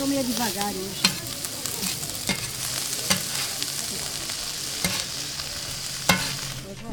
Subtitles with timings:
[0.00, 1.02] tô meio devagar hoje.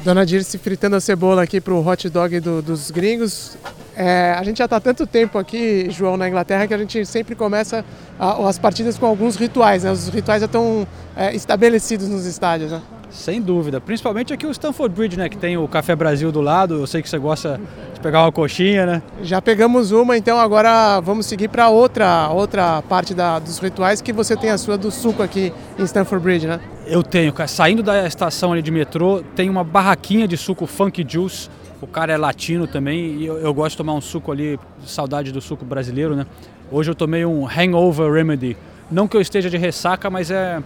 [0.03, 3.57] Dona Dirce fritando a cebola aqui pro hot dog do- dos gringos.
[3.95, 7.35] É, a gente já está tanto tempo aqui, João, na Inglaterra, que a gente sempre
[7.35, 7.83] começa
[8.19, 9.83] a- as partidas com alguns rituais.
[9.83, 9.91] Né?
[9.91, 12.71] Os rituais já estão é, estabelecidos nos estádios.
[12.71, 12.81] Né?
[13.17, 13.81] Sem dúvida.
[13.81, 15.27] Principalmente aqui o Stanford Bridge, né?
[15.27, 16.75] Que tem o Café Brasil do lado.
[16.75, 17.59] Eu sei que você gosta
[17.93, 19.01] de pegar uma coxinha, né?
[19.23, 24.13] Já pegamos uma, então agora vamos seguir para outra, outra parte da- dos rituais que
[24.13, 26.59] você tem a sua do suco aqui em Stanford Bridge, né?
[26.85, 27.47] Eu tenho, cara.
[27.47, 31.49] Saindo da estação ali de metrô, tem uma barraquinha de suco Funk Juice.
[31.81, 35.31] O cara é latino também e eu, eu gosto de tomar um suco ali, saudade
[35.31, 36.25] do suco brasileiro, né?
[36.71, 38.55] Hoje eu tomei um Hangover Remedy.
[38.91, 40.61] Não que eu esteja de ressaca, mas é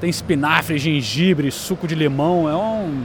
[0.00, 2.48] tem espinafre, gengibre, suco de limão.
[2.48, 3.04] É um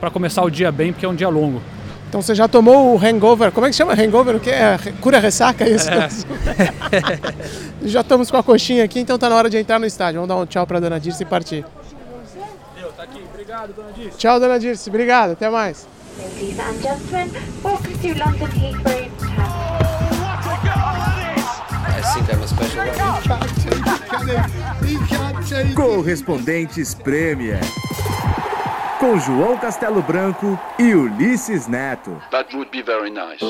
[0.00, 1.60] para começar o dia bem, porque é um dia longo.
[2.08, 3.92] Então você já tomou o hangover, como é que chama?
[3.92, 4.78] Hangover, o que é?
[5.00, 5.88] Cura ressaca, é isso?
[7.84, 10.20] já estamos com a coxinha aqui, então tá na hora de entrar no estádio.
[10.20, 11.66] Vamos dar um tchau para dona Dirce e partir.
[12.80, 13.22] Eu, tá aqui.
[13.30, 14.16] Obrigado, dona Dirce.
[14.16, 14.88] Tchau, dona Dirce.
[14.88, 15.32] Obrigado.
[15.32, 15.86] Até mais.
[25.62, 25.74] Guy.
[25.74, 27.60] Correspondentes Premier.
[28.98, 32.20] Com João Castelo Branco e Ulisses Neto.
[32.30, 33.44] That would be very nice.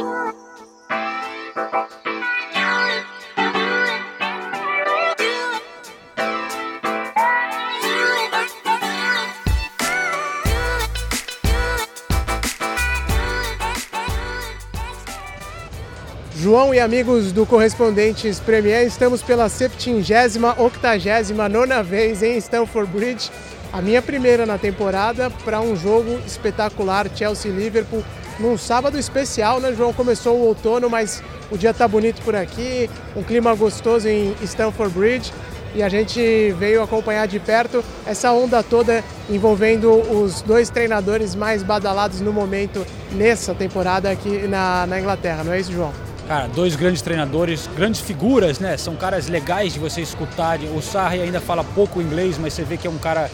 [16.40, 23.28] João e amigos do Correspondentes Premier, estamos pela 70 89 vez em Stamford Bridge.
[23.72, 28.04] A minha primeira na temporada para um jogo espetacular Chelsea-Liverpool
[28.38, 29.92] num sábado especial, né, João?
[29.92, 34.94] Começou o outono, mas o dia tá bonito por aqui, um clima gostoso em Stamford
[34.94, 35.32] Bridge
[35.74, 41.64] e a gente veio acompanhar de perto essa onda toda envolvendo os dois treinadores mais
[41.64, 46.07] badalados no momento nessa temporada aqui na, na Inglaterra, não é isso, João?
[46.28, 48.76] Cara, dois grandes treinadores, grandes figuras, né?
[48.76, 50.58] São caras legais de você escutar.
[50.76, 53.30] O Sarri ainda fala pouco inglês, mas você vê que é um cara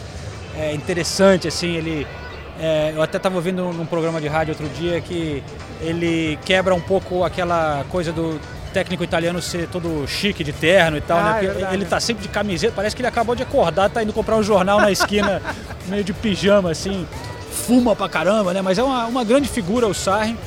[0.57, 2.07] é, interessante, assim, ele...
[2.57, 5.43] é, eu até estava ouvindo num programa de rádio outro dia que
[5.81, 8.39] ele quebra um pouco aquela coisa do
[8.71, 11.67] técnico italiano ser todo chique de terno e tal, Ah, né?
[11.69, 14.37] é ele tá sempre de camiseta, parece que ele acabou de acordar, tá indo comprar
[14.37, 15.41] um jornal na esquina,
[15.87, 17.05] meio de pijama, assim,
[17.51, 18.61] fuma pra caramba, né?
[18.61, 20.37] Mas é uma, uma grande figura o Sarri,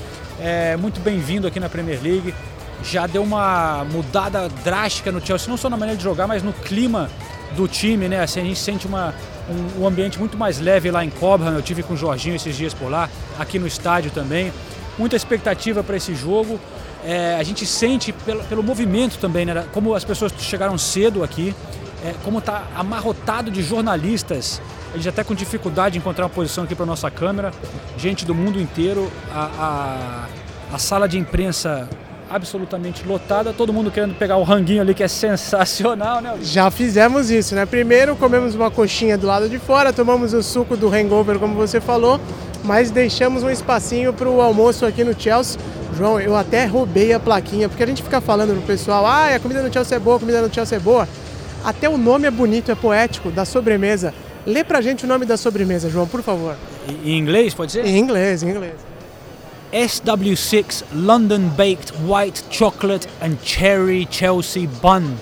[0.40, 2.34] é muito bem-vindo aqui na Premier League.
[2.82, 6.52] Já deu uma mudada drástica no Chelsea, não só na maneira de jogar, mas no
[6.52, 7.10] clima
[7.56, 8.20] do time, né?
[8.20, 9.14] Assim, a gente sente uma,
[9.48, 11.52] um, um ambiente muito mais leve lá em Cobham.
[11.52, 14.52] Eu tive com o Jorginho esses dias por lá, aqui no estádio também.
[14.96, 16.60] Muita expectativa para esse jogo.
[17.04, 19.64] É, a gente sente pelo, pelo movimento também, né?
[19.72, 21.54] Como as pessoas chegaram cedo aqui,
[22.04, 24.60] é, como está amarrotado de jornalistas.
[24.92, 27.52] A gente até com dificuldade de encontrar uma posição aqui para nossa câmera.
[27.96, 29.10] Gente do mundo inteiro.
[29.32, 30.28] A,
[30.70, 31.88] a, a sala de imprensa
[32.30, 36.34] absolutamente lotada, todo mundo querendo pegar o ranguinho ali que é sensacional, né?
[36.42, 37.64] Já fizemos isso, né?
[37.64, 41.80] Primeiro comemos uma coxinha do lado de fora, tomamos o suco do hangover, como você
[41.80, 42.20] falou,
[42.64, 45.58] mas deixamos um espacinho para o almoço aqui no Chelsea.
[45.96, 49.40] João, eu até roubei a plaquinha, porque a gente fica falando pro pessoal, ah, a
[49.40, 51.08] comida no Chelsea é boa, a comida no Chelsea é boa.
[51.64, 54.12] Até o nome é bonito, é poético, da sobremesa.
[54.48, 56.56] Lê pra gente o nome da sobremesa, João, por favor.
[57.04, 57.84] Em inglês, pode ser?
[57.84, 58.76] Em inglês, em inglês.
[59.70, 65.16] SW6 London Baked White Chocolate and Cherry Chelsea Bun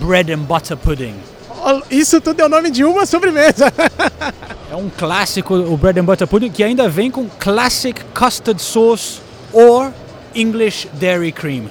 [0.00, 1.14] Bread and Butter Pudding.
[1.90, 3.70] Isso tudo é o nome de uma sobremesa.
[4.70, 9.20] É um clássico, o Bread and Butter Pudding, que ainda vem com Classic Custard Sauce
[9.52, 9.90] or
[10.32, 11.64] English Dairy Cream.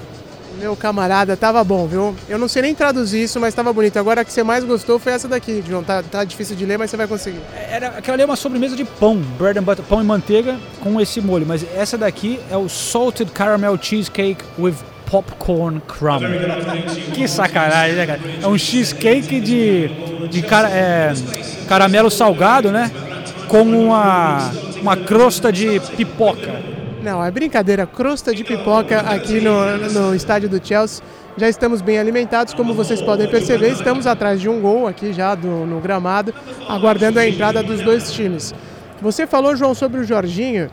[0.60, 2.14] Meu camarada, tava bom, viu?
[2.28, 3.98] Eu não sei nem traduzir isso, mas tava bonito.
[3.98, 5.82] Agora a que você mais gostou foi essa daqui, João.
[5.82, 7.40] Tá, tá difícil de ler, mas você vai conseguir.
[7.70, 11.18] Era, aquela é uma sobremesa de pão, bread and butter, pão e manteiga com esse
[11.18, 11.46] molho.
[11.46, 14.74] Mas essa daqui é o Salted Caramel Cheesecake with
[15.06, 16.24] Popcorn Crumb.
[17.14, 18.20] Que sacanagem, né, cara?
[18.42, 19.88] É um cheesecake de,
[20.28, 21.14] de cara, é,
[21.66, 22.90] caramelo salgado, né?
[23.48, 24.52] Com uma,
[24.82, 26.79] uma crosta de pipoca.
[27.02, 27.86] Não, é brincadeira.
[27.86, 31.02] Crosta de pipoca aqui no, no estádio do Chelsea.
[31.36, 33.70] Já estamos bem alimentados, como vocês podem perceber.
[33.70, 36.34] Estamos atrás de um gol aqui já do, no gramado,
[36.68, 38.54] aguardando a entrada dos dois times.
[39.00, 40.70] Você falou, João, sobre o Jorginho,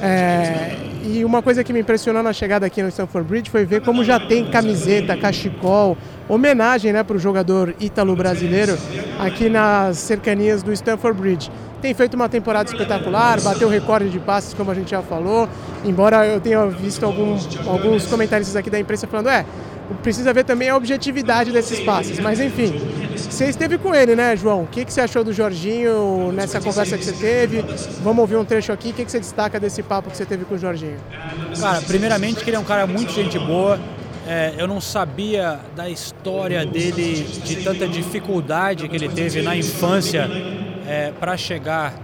[0.00, 3.82] é, e uma coisa que me impressionou na chegada aqui no Stamford Bridge foi ver
[3.82, 8.76] como já tem camiseta, cachecol, homenagem né, para o jogador ítalo-brasileiro
[9.18, 11.50] aqui nas cercanias do Stamford Bridge.
[11.80, 15.48] Tem feito uma temporada espetacular, bateu recorde de passes, como a gente já falou,
[15.84, 19.44] embora eu tenha visto alguns, alguns comentaristas aqui da imprensa falando, é,
[20.02, 22.18] precisa ver também a objetividade desses passes.
[22.18, 22.72] Mas enfim,
[23.16, 24.62] você esteve com ele, né, João?
[24.62, 27.64] O que, que você achou do Jorginho nessa conversa que você teve?
[28.02, 28.90] Vamos ouvir um trecho aqui.
[28.90, 30.98] O que, que você destaca desse papo que você teve com o Jorginho?
[31.60, 33.78] Cara, primeiramente que ele é um cara muito gente boa.
[34.26, 40.28] É, eu não sabia da história dele, de tanta dificuldade que ele teve na infância
[40.86, 41.94] é, para chegar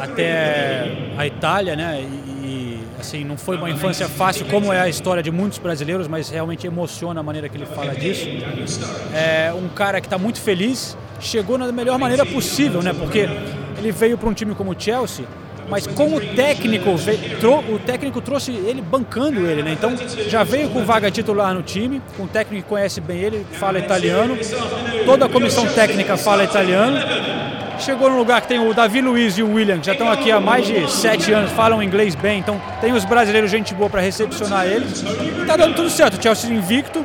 [0.00, 2.00] até a Itália, né?
[2.00, 6.08] E, e, assim, não foi uma infância fácil, como é a história de muitos brasileiros,
[6.08, 8.26] mas realmente emociona a maneira que ele fala disso.
[9.14, 12.92] É um cara que está muito feliz, chegou na melhor maneira possível, né?
[12.92, 13.28] Porque
[13.78, 15.26] ele veio para um time como o Chelsea
[15.72, 19.72] mas com o técnico, o técnico trouxe ele bancando ele, né?
[19.72, 19.94] Então
[20.28, 23.78] já veio com vaga titular no time, com um técnico que conhece bem ele, fala
[23.78, 24.36] italiano,
[25.06, 26.98] toda a comissão técnica fala italiano.
[27.78, 30.30] Chegou num lugar que tem o Davi Luiz e o William, que já estão aqui
[30.30, 34.02] há mais de sete anos, falam inglês bem, então tem os brasileiros gente boa para
[34.02, 35.02] recepcionar eles.
[35.46, 37.02] Tá dando tudo certo, o Chelsea invicto,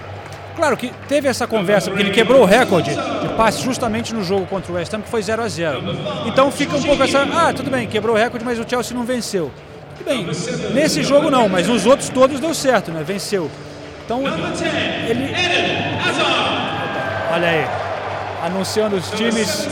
[0.58, 4.46] Claro que teve essa conversa, porque ele quebrou o recorde de passe justamente no jogo
[4.48, 5.82] contra o West Ham, que foi 0 a 0
[6.26, 7.22] Então fica um pouco essa.
[7.22, 9.52] Ah, tudo bem, quebrou o recorde, mas o Chelsea não venceu.
[9.98, 10.28] Tudo bem,
[10.74, 13.04] nesse jogo não, mas nos outros todos deu certo, né?
[13.06, 13.50] Venceu.
[14.04, 14.22] Então
[15.08, 15.34] ele.
[17.32, 17.68] Olha aí,
[18.44, 19.68] anunciando os times.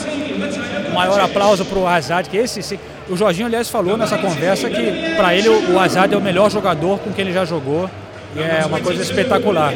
[0.93, 2.79] Maior aplauso para o Hazard, que esse, esse,
[3.09, 6.99] o Jorginho, aliás, falou nessa conversa que para ele o Hazard é o melhor jogador
[6.99, 7.89] com quem ele já jogou
[8.35, 9.73] e é uma coisa espetacular.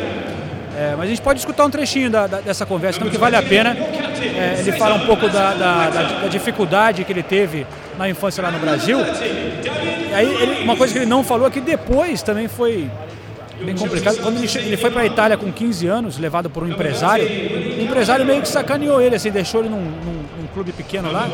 [0.79, 3.35] É, mas a gente pode escutar um trechinho da, da, dessa conversa, então, que vale
[3.35, 3.71] a pena.
[3.75, 7.67] É, ele fala um pouco da, da, dificuldade que ele teve
[7.97, 8.97] na infância lá no Brasil.
[8.97, 12.89] E aí, ele, uma coisa que ele não falou é que depois também foi
[13.61, 14.19] bem complicado.
[14.21, 17.81] Quando ele, ele foi para a Itália com 15 anos, levado por um empresário, o
[17.81, 21.27] empresário meio que sacaneou ele, assim, deixou ele num, num, num clube pequeno lá.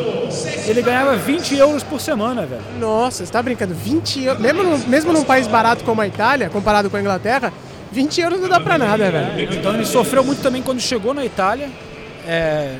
[0.65, 2.63] Ele ganhava 20 euros por semana, velho.
[2.79, 3.75] Nossa, você está brincando?
[3.75, 4.41] 20 euros?
[4.41, 7.53] Mesmo, mesmo num país barato como a Itália, comparado com a Inglaterra,
[7.95, 9.53] 20 euros não dá pra nada, velho.
[9.53, 11.69] Então ele sofreu muito também quando chegou na Itália.
[12.27, 12.75] É,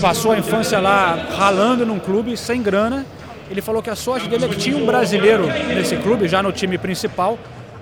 [0.00, 3.06] passou a infância lá ralando num clube, sem grana.
[3.48, 6.50] Ele falou que a sorte dele é que tinha um brasileiro nesse clube, já no
[6.50, 7.38] time principal,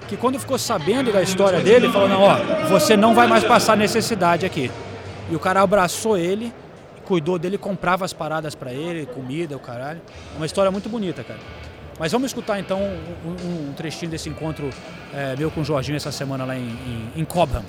[0.06, 2.36] que quando ficou sabendo da história dele, falou, não, ó,
[2.68, 4.70] você não vai mais passar necessidade aqui.
[5.30, 6.52] E o cara abraçou ele,
[7.06, 10.00] cuidou dele, comprava as paradas para ele, comida, o caralho.
[10.36, 11.40] Uma história muito bonita, cara.
[11.98, 14.68] Mas vamos escutar então um, um trechinho desse encontro
[15.14, 17.64] é, meu com o Jorginho essa semana lá em, em, em Cobham.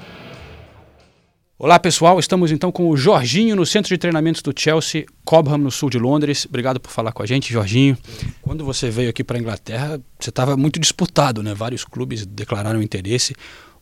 [1.57, 5.71] Olá pessoal, estamos então com o Jorginho no centro de treinamentos do Chelsea, Cobham, no
[5.71, 6.45] sul de Londres.
[6.45, 7.97] Obrigado por falar com a gente, Jorginho.
[8.41, 11.55] Quando você veio aqui para a Inglaterra, você estava muito disputado, né?
[11.55, 13.33] Vários clubes declararam interesse.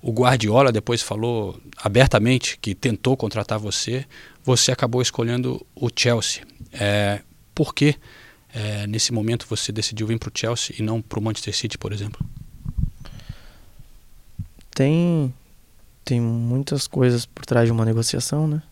[0.02, 4.06] O Guardiola depois falou abertamente que tentou contratar você.
[4.44, 6.44] Você acabou escolhendo o Chelsea.
[6.72, 7.20] É,
[7.54, 7.96] por quê?
[8.56, 11.78] É, nesse momento você decidiu vir para o Chelsea e não para o Manchester City,
[11.78, 12.26] por exemplo?
[14.74, 15.34] Tem
[16.06, 18.64] tem muitas coisas por trás de uma negociação, né?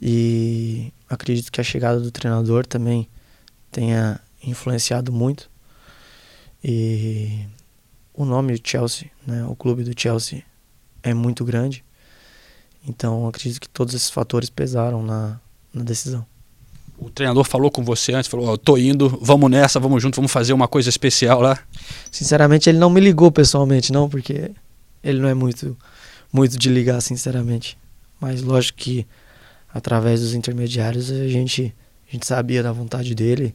[0.00, 3.08] E acredito que a chegada do treinador também
[3.72, 5.50] tenha influenciado muito.
[6.62, 7.46] E
[8.14, 9.44] o nome Chelsea, né?
[9.46, 10.44] O clube do Chelsea
[11.02, 11.84] é muito grande.
[12.86, 15.40] Então acredito que todos esses fatores pesaram na,
[15.74, 16.24] na decisão
[16.98, 20.32] o treinador falou com você antes, falou, oh, tô indo, vamos nessa, vamos junto, vamos
[20.32, 21.58] fazer uma coisa especial lá?
[22.10, 24.50] Sinceramente, ele não me ligou pessoalmente, não, porque
[25.02, 25.76] ele não é muito,
[26.32, 27.76] muito de ligar, sinceramente.
[28.20, 29.06] Mas lógico que
[29.72, 31.74] através dos intermediários a gente,
[32.08, 33.54] a gente sabia da vontade dele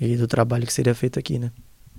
[0.00, 1.52] e do trabalho que seria feito aqui, né?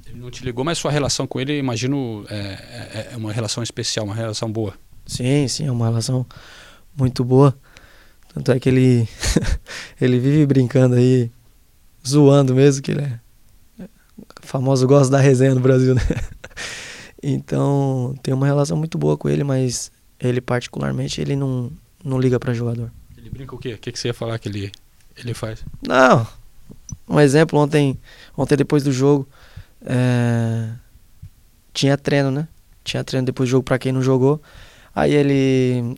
[0.05, 3.63] Ele não te ligou, mas sua relação com ele, imagino, é, é, é uma relação
[3.63, 4.73] especial, uma relação boa.
[5.05, 6.25] Sim, sim, é uma relação
[6.95, 7.55] muito boa.
[8.33, 9.07] Tanto é que ele,
[10.03, 11.31] ele vive brincando aí,
[12.05, 13.19] zoando mesmo, que ele é
[14.41, 16.01] famoso gosta da resenha no Brasil, né?
[17.21, 21.71] Então, tem uma relação muito boa com ele, mas ele particularmente, ele não,
[22.03, 22.91] não liga para jogador.
[23.17, 23.73] Ele brinca o quê?
[23.73, 24.71] O que, que você ia falar que ele,
[25.15, 25.63] ele faz?
[25.87, 26.27] Não,
[27.07, 27.97] um exemplo, ontem,
[28.37, 29.27] ontem depois do jogo,
[29.85, 30.69] é,
[31.73, 32.47] tinha treino, né?
[32.83, 34.41] Tinha treino depois do jogo para quem não jogou.
[34.93, 35.95] Aí ele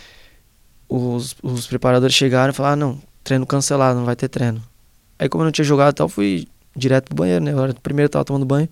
[0.88, 4.62] os, os preparadores chegaram e falaram, ah, não, treino cancelado, não vai ter treino.
[5.18, 7.52] Aí como eu não tinha jogado tal, fui direto pro banheiro, né?
[7.52, 8.68] Eu, primeiro eu tava tomando banho,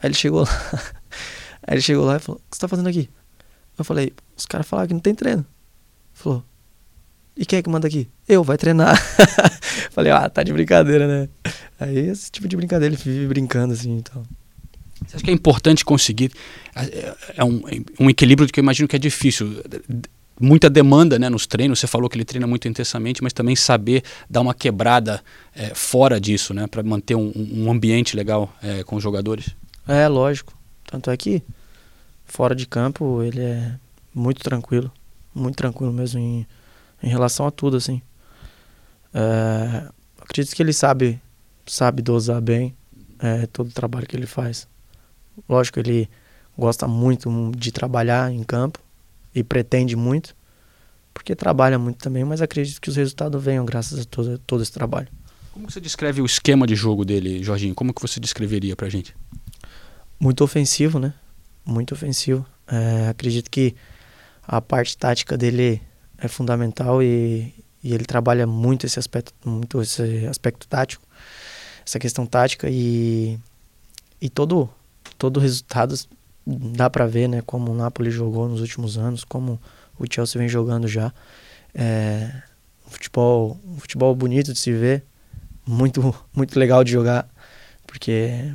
[0.00, 0.48] aí ele chegou lá.
[1.66, 3.08] aí ele chegou lá e falou, o que você tá fazendo aqui?
[3.78, 5.40] Eu falei, os caras falaram que não tem treino.
[5.40, 6.44] Ele falou,
[7.36, 8.08] e quem é que manda aqui?
[8.26, 8.96] Eu, vai treinar.
[9.92, 11.28] falei, ah, tá de brincadeira, né?
[11.78, 14.22] Aí esse tipo de brincadeira, ele vive brincando assim então.
[15.06, 16.32] Você acha que é importante conseguir
[16.74, 17.62] é, é um,
[18.00, 19.62] um equilíbrio que eu imagino que é difícil
[20.40, 21.78] muita demanda né, nos treinos.
[21.78, 25.22] Você falou que ele treina muito intensamente, mas também saber dar uma quebrada
[25.54, 29.54] é, fora disso, né, para manter um, um, ambiente legal é, com os jogadores.
[29.86, 30.52] É, lógico.
[30.84, 31.42] Tanto é que
[32.24, 33.74] fora de campo ele é
[34.14, 34.90] muito tranquilo.
[35.34, 36.46] muito tranquilo mesmo em,
[37.02, 38.00] em relação a tudo, assim.
[39.12, 39.88] É,
[40.20, 41.20] acredito que ele sabe,
[41.66, 42.74] sabe dosar bem
[43.18, 44.68] é, todo o trabalho que ele faz.
[45.48, 46.08] Lógico, ele
[46.56, 48.85] gosta muito de trabalhar em campo
[49.36, 50.34] e pretende muito,
[51.12, 54.72] porque trabalha muito também, mas acredito que os resultados venham graças a todo, todo esse
[54.72, 55.08] trabalho.
[55.52, 57.74] Como você descreve o esquema de jogo dele, Jorginho?
[57.74, 59.14] Como que você descreveria pra gente?
[60.18, 61.12] Muito ofensivo, né?
[61.66, 62.46] Muito ofensivo.
[62.66, 63.74] É, acredito que
[64.42, 65.82] a parte tática dele
[66.16, 71.06] é fundamental e, e ele trabalha muito esse aspecto, muito esse aspecto tático,
[71.86, 73.38] essa questão tática e,
[74.18, 74.68] e todo
[75.18, 75.94] todo resultado
[76.46, 77.42] dá para ver, né?
[77.44, 79.60] Como o Napoli jogou nos últimos anos, como
[79.98, 81.12] o Chelsea vem jogando já.
[81.74, 82.30] É,
[82.86, 85.04] um futebol, um futebol bonito de se ver,
[85.66, 87.28] muito muito legal de jogar,
[87.86, 88.52] porque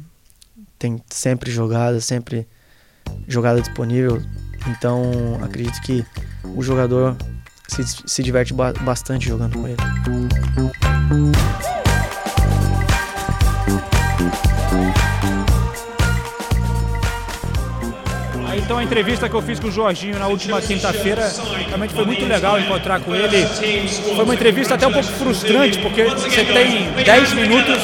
[0.80, 2.48] tem sempre jogada, sempre
[3.28, 4.22] jogada disponível.
[4.68, 5.04] Então
[5.44, 6.06] acredito que
[6.56, 7.18] o jogador
[7.68, 9.78] se, se diverte ba bastante jogando com ele.
[18.72, 21.30] Então a entrevista que eu fiz com o Jorginho na última quinta-feira
[21.68, 23.46] realmente foi muito legal encontrar com ele.
[24.16, 27.78] Foi uma entrevista até um pouco frustrante, porque você tem 10 minutos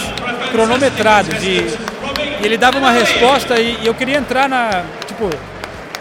[0.49, 1.57] cronometrados e,
[2.41, 4.85] e ele dava uma resposta e, e eu queria entrar na.
[5.05, 5.29] Tipo,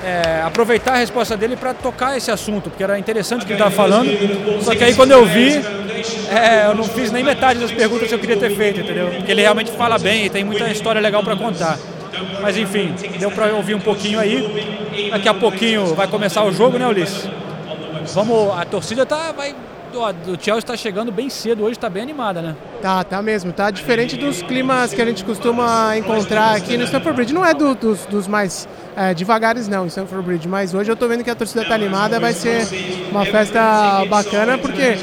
[0.05, 3.61] é, aproveitar a resposta dele para tocar esse assunto, porque era interessante o que ele
[3.61, 4.09] estava falando.
[4.63, 5.51] Só que aí quando eu vi,
[6.31, 9.09] é, eu não fiz nem metade das perguntas que eu queria ter feito, entendeu?
[9.09, 11.77] Porque ele realmente fala bem e tem muita história legal para contar.
[12.41, 15.11] Mas enfim, deu para ouvir um pouquinho aí.
[15.11, 17.29] Daqui a pouquinho vai começar o jogo, né, Ulisses?
[18.15, 19.55] Vamos, a torcida tá, vai,
[20.25, 22.57] do Chelsea está chegando bem cedo hoje, está bem animada, né?
[22.83, 23.53] Tá, tá mesmo.
[23.53, 27.35] Tá diferente dos climas que a gente costuma encontrar aqui no Stamford Bridge.
[27.35, 30.97] Não é do, dos, dos mais é, devagares não, em Stamford Bridge, mas hoje eu
[30.97, 32.67] tô vendo que a torcida tá animada, vai ser
[33.11, 34.97] uma festa bacana, porque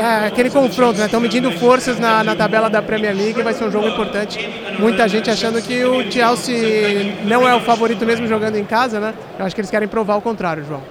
[0.00, 1.04] é aquele confronto, né?
[1.04, 4.38] Estão medindo forças na, na tabela da Premier League, vai ser um jogo importante.
[4.78, 9.14] Muita gente achando que o Chelsea não é o favorito mesmo jogando em casa, né?
[9.38, 10.82] Eu acho que eles querem provar o contrário, João.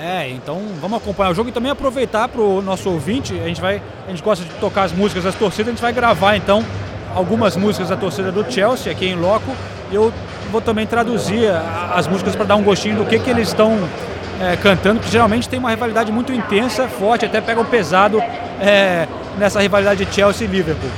[0.00, 3.32] É, então vamos acompanhar o jogo e também aproveitar para o nosso ouvinte.
[3.34, 5.92] A gente vai, a gente gosta de tocar as músicas das torcidas, a gente vai
[5.92, 6.64] gravar então
[7.14, 9.52] algumas músicas da torcida do Chelsea aqui em loco.
[9.90, 10.12] Eu
[10.50, 11.50] vou também traduzir
[11.92, 13.78] as músicas para dar um gostinho do que, que eles estão
[14.40, 18.22] é, cantando, que geralmente tem uma rivalidade muito intensa, forte, até pegam pesado
[18.60, 19.06] é,
[19.38, 20.90] nessa rivalidade de Chelsea e Liverpool.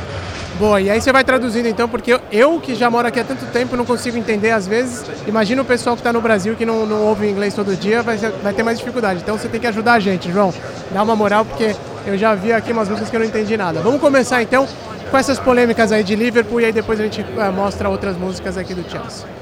[0.59, 3.47] Boa, e aí você vai traduzindo então, porque eu, que já moro aqui há tanto
[3.47, 5.03] tempo não consigo entender às vezes.
[5.27, 8.19] Imagina o pessoal que está no Brasil que não, não ouve inglês todo dia, vai,
[8.19, 9.21] vai ter mais dificuldade.
[9.23, 10.53] Então você tem que ajudar a gente, João.
[10.91, 11.75] Dá uma moral, porque
[12.07, 13.81] eu já vi aqui umas músicas que eu não entendi nada.
[13.81, 14.69] Vamos começar então
[15.11, 18.59] com essas polêmicas aí de Liverpool e aí depois a gente uh, mostra outras músicas
[18.59, 19.40] aqui do Chelsea.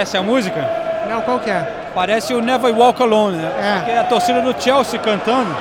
[0.00, 0.66] Conhece a música?
[1.10, 1.90] Não, qual que é?
[1.94, 3.52] Parece o Never Walk Alone, né?
[3.60, 3.78] É.
[3.80, 5.54] Porque a torcida do Chelsea cantando,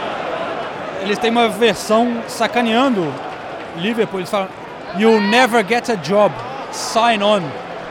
[1.01, 3.13] eles têm uma versão sacaneando
[3.75, 4.47] Liverpool, eles falam
[4.97, 6.33] You never get a job,
[6.71, 7.41] sign on.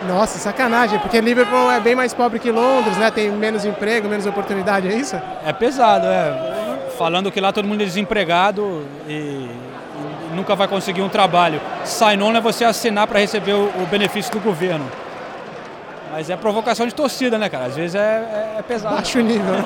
[0.09, 3.11] Nossa, sacanagem, porque Liverpool é bem mais pobre que Londres, né?
[3.11, 5.21] Tem menos emprego, menos oportunidade, é isso?
[5.45, 6.79] É pesado, é.
[6.97, 9.51] Falando que lá todo mundo é desempregado e,
[10.33, 11.61] nunca vai conseguir um trabalho.
[11.85, 14.91] Sign on é você assinar para receber o benefício do governo.
[16.11, 17.67] Mas é provocação de torcida, né, cara?
[17.67, 18.95] Às vezes é, é, é pesado.
[18.97, 19.65] Baixo nível, né?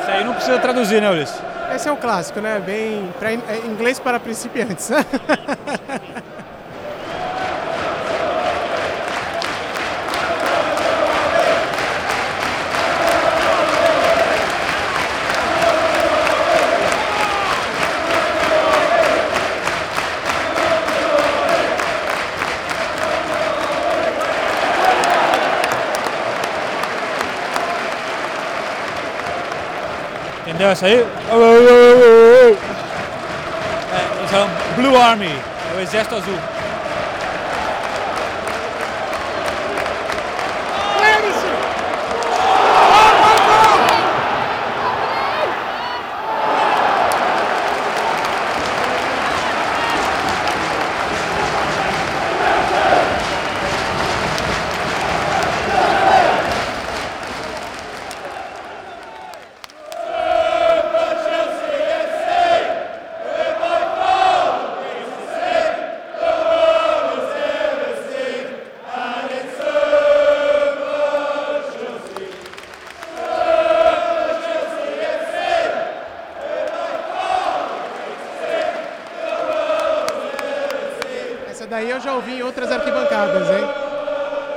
[0.00, 1.40] Isso aí não precisa traduzir, né, Ulisses?
[1.74, 2.60] Esse é um clássico, né?
[2.64, 4.90] Bem pra, é inglês para principiantes.
[30.74, 30.94] essa aí?
[30.94, 31.06] É,
[34.18, 36.38] eles falam Blue Army, é o exército azul.
[81.94, 83.64] Eu já ouvi em outras arquibancadas, hein?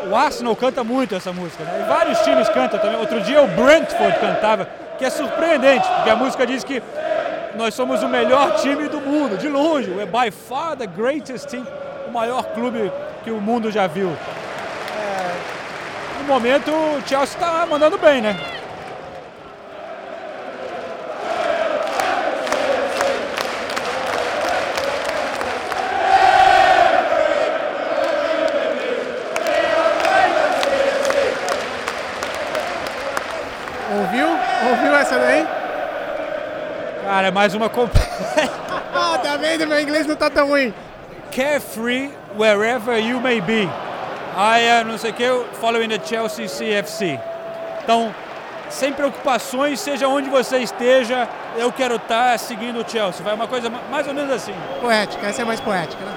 [0.10, 1.84] O Arsenal canta muito essa música, né?
[1.84, 2.98] E vários times cantam também.
[2.98, 4.68] Outro dia o Brentford cantava,
[4.98, 6.82] que é surpreendente, porque a música diz que
[7.56, 9.92] nós somos o melhor time do mundo, de longe.
[10.00, 11.66] É by far the greatest team,
[12.08, 12.92] o maior clube
[13.24, 14.10] que o mundo já viu.
[14.10, 18.57] É, no momento o Chelsea está mandando bem, né?
[37.18, 37.92] Cara, é mais uma comp-
[38.94, 39.66] Ah, tá vendo?
[39.66, 40.72] Meu inglês não tá tão ruim.
[41.36, 43.64] carefree wherever you may be.
[44.38, 45.24] I, uh, não sei o que,
[45.60, 47.20] following the Chelsea CFC.
[47.84, 48.14] Então,
[48.70, 53.24] sem preocupações, seja onde você esteja, eu quero estar seguindo o Chelsea.
[53.24, 54.54] Vai uma coisa ma- mais ou menos assim.
[54.80, 56.14] Poética, essa é mais poética, né?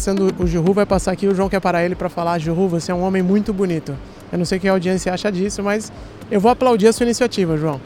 [0.00, 2.90] Passando o Giroud, vai passar aqui, o João quer parar ele pra falar, Giroud, você
[2.90, 3.94] é um homem muito bonito.
[4.32, 5.92] Eu não sei o que a audiência acha disso, mas
[6.30, 7.78] eu vou aplaudir a sua iniciativa, João.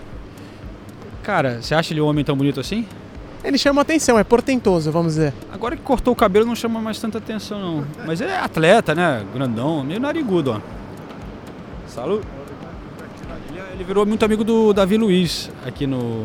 [1.24, 2.86] Cara, você acha ele um homem tão bonito assim?
[3.42, 5.34] Ele chama atenção, é portentoso, vamos dizer.
[5.52, 7.84] Agora que cortou o cabelo não chama mais tanta atenção não.
[8.06, 9.24] Mas ele é atleta, né?
[9.34, 10.60] Grandão, meio narigudo, ó.
[11.88, 12.24] Saúde.
[13.72, 16.22] Ele, virou muito amigo do Davi Luiz aqui no,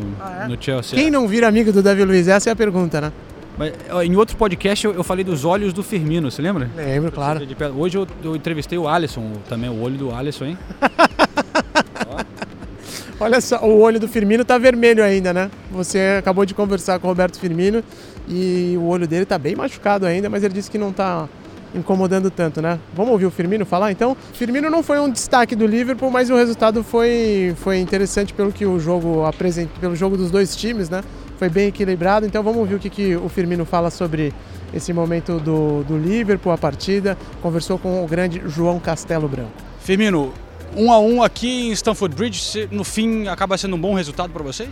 [0.48, 0.96] no Chelsea.
[0.96, 2.28] Quem não vira amigo do Davi Luiz?
[2.28, 3.12] Essa é a pergunta, né?
[3.60, 6.70] Mas, ó, em outro podcast eu, eu falei dos olhos do Firmino, você lembra?
[6.74, 7.46] Lembro, claro.
[7.76, 10.58] Hoje eu, eu entrevistei o Alisson, também o olho do Alisson, hein?
[13.20, 15.50] Olha só, o olho do Firmino tá vermelho ainda, né?
[15.72, 17.84] Você acabou de conversar com o Roberto Firmino
[18.26, 21.28] e o olho dele tá bem machucado ainda, mas ele disse que não tá
[21.74, 22.78] incomodando tanto, né?
[22.94, 24.16] Vamos ouvir o Firmino falar então?
[24.32, 28.64] Firmino não foi um destaque do Liverpool, mas o resultado foi, foi interessante pelo que
[28.64, 31.02] o jogo apresenta, pelo jogo dos dois times, né?
[31.40, 34.30] Foi bem equilibrado, então vamos ouvir o que, que o Firmino fala sobre
[34.74, 37.16] esse momento do, do Liverpool, a partida.
[37.40, 39.50] Conversou com o grande João Castelo Branco.
[39.80, 40.34] Firmino,
[40.76, 44.42] um a um aqui em Stamford Bridge, no fim acaba sendo um bom resultado para
[44.42, 44.68] vocês?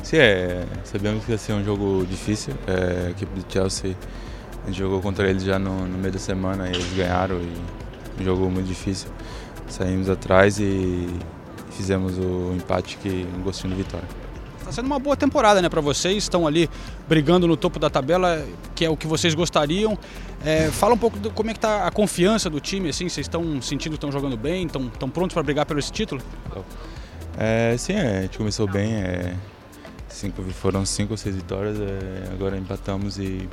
[0.00, 2.54] Sim, é, sabemos que ia ser um jogo difícil.
[2.68, 3.96] É, a equipe do Chelsea,
[4.62, 8.22] a gente jogou contra eles já no, no meio da semana e eles ganharam e
[8.22, 9.10] um jogo muito difícil.
[9.66, 11.08] Saímos atrás e
[11.72, 14.23] fizemos o empate que um gostinho de vitória.
[14.64, 16.22] Está sendo uma boa temporada, né, para vocês.
[16.22, 16.70] Estão ali
[17.06, 18.42] brigando no topo da tabela,
[18.74, 19.98] que é o que vocês gostariam.
[20.42, 23.60] É, fala um pouco como é que tá a confiança do time, assim, vocês estão
[23.60, 26.22] sentindo que estão jogando bem, estão estão prontos para brigar pelo esse título?
[27.36, 29.34] É, sim, é, a gente começou bem, é,
[30.08, 33.46] cinco, foram cinco ou seis vitórias, é, agora empatamos e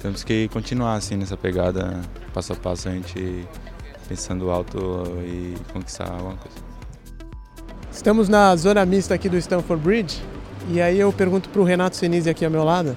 [0.00, 2.00] temos que continuar assim nessa pegada,
[2.32, 3.44] passo a passo a gente
[4.08, 4.78] pensando alto
[5.24, 6.67] e conquistar alguma coisa.
[7.98, 10.22] Estamos na zona mista aqui do Stamford Bridge
[10.70, 12.96] e aí eu pergunto para o Renato Senise aqui ao meu lado.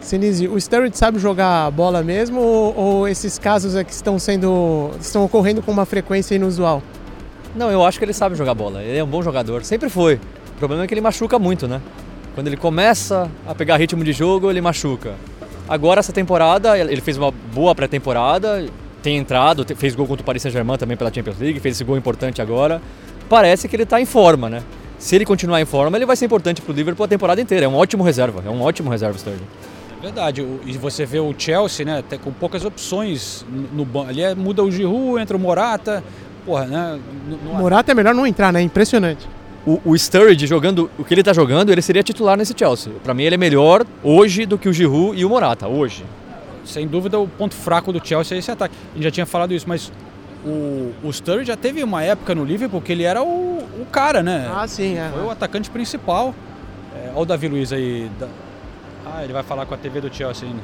[0.00, 5.26] Senise, o Sturridge sabe jogar bola mesmo ou, ou esses casos aqui estão sendo estão
[5.26, 6.82] ocorrendo com uma frequência inusual?
[7.54, 8.82] Não, eu acho que ele sabe jogar bola.
[8.82, 10.14] Ele é um bom jogador, sempre foi.
[10.14, 11.82] O problema é que ele machuca muito, né?
[12.34, 15.16] Quando ele começa a pegar ritmo de jogo, ele machuca.
[15.68, 18.64] Agora essa temporada, ele fez uma boa pré-temporada,
[19.02, 21.98] tem entrado, fez gol contra o Paris Saint-Germain também pela Champions League, fez esse gol
[21.98, 22.80] importante agora.
[23.28, 24.62] Parece que ele está em forma, né?
[24.98, 27.66] Se ele continuar em forma, ele vai ser importante para o Liverpool a temporada inteira.
[27.66, 29.44] É um ótimo reserva, é um ótimo reserva, Sturridge.
[30.00, 34.10] Verdade, o- e você vê o Chelsea, né, até com poucas opções no banco.
[34.10, 36.04] Ali é- muda o Giroud, entra o Morata,
[36.44, 36.98] porra, né?
[37.28, 38.60] no- no- Morata é melhor não entrar, né?
[38.60, 39.26] Impressionante.
[39.66, 42.92] O, o Sturridge jogando o que ele está jogando, ele seria titular nesse Chelsea.
[43.02, 46.04] Para mim, ele é melhor hoje do que o Giroud e o Morata, hoje.
[46.66, 48.74] sem dúvida o ponto fraco do Chelsea é esse ataque.
[48.92, 49.90] A gente já tinha falado isso, mas
[50.44, 54.22] o, o Sturridge já teve uma época no Liverpool que ele era o, o cara,
[54.22, 54.50] né?
[54.54, 55.10] Ah, sim, é.
[55.12, 56.34] Foi o atacante principal.
[56.94, 58.10] É, olha o Davi Luiz aí.
[58.18, 58.28] da-
[59.06, 60.60] Ah, ele vai falar com a TV do Chelsea ainda.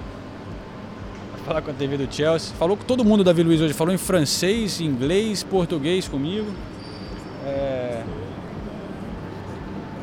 [1.32, 2.54] Vai falar com a TV do Chelsea.
[2.58, 3.72] Falou com todo mundo, o Davi Luiz, hoje.
[3.74, 6.46] Falou em francês, inglês, português comigo.
[7.46, 8.02] É.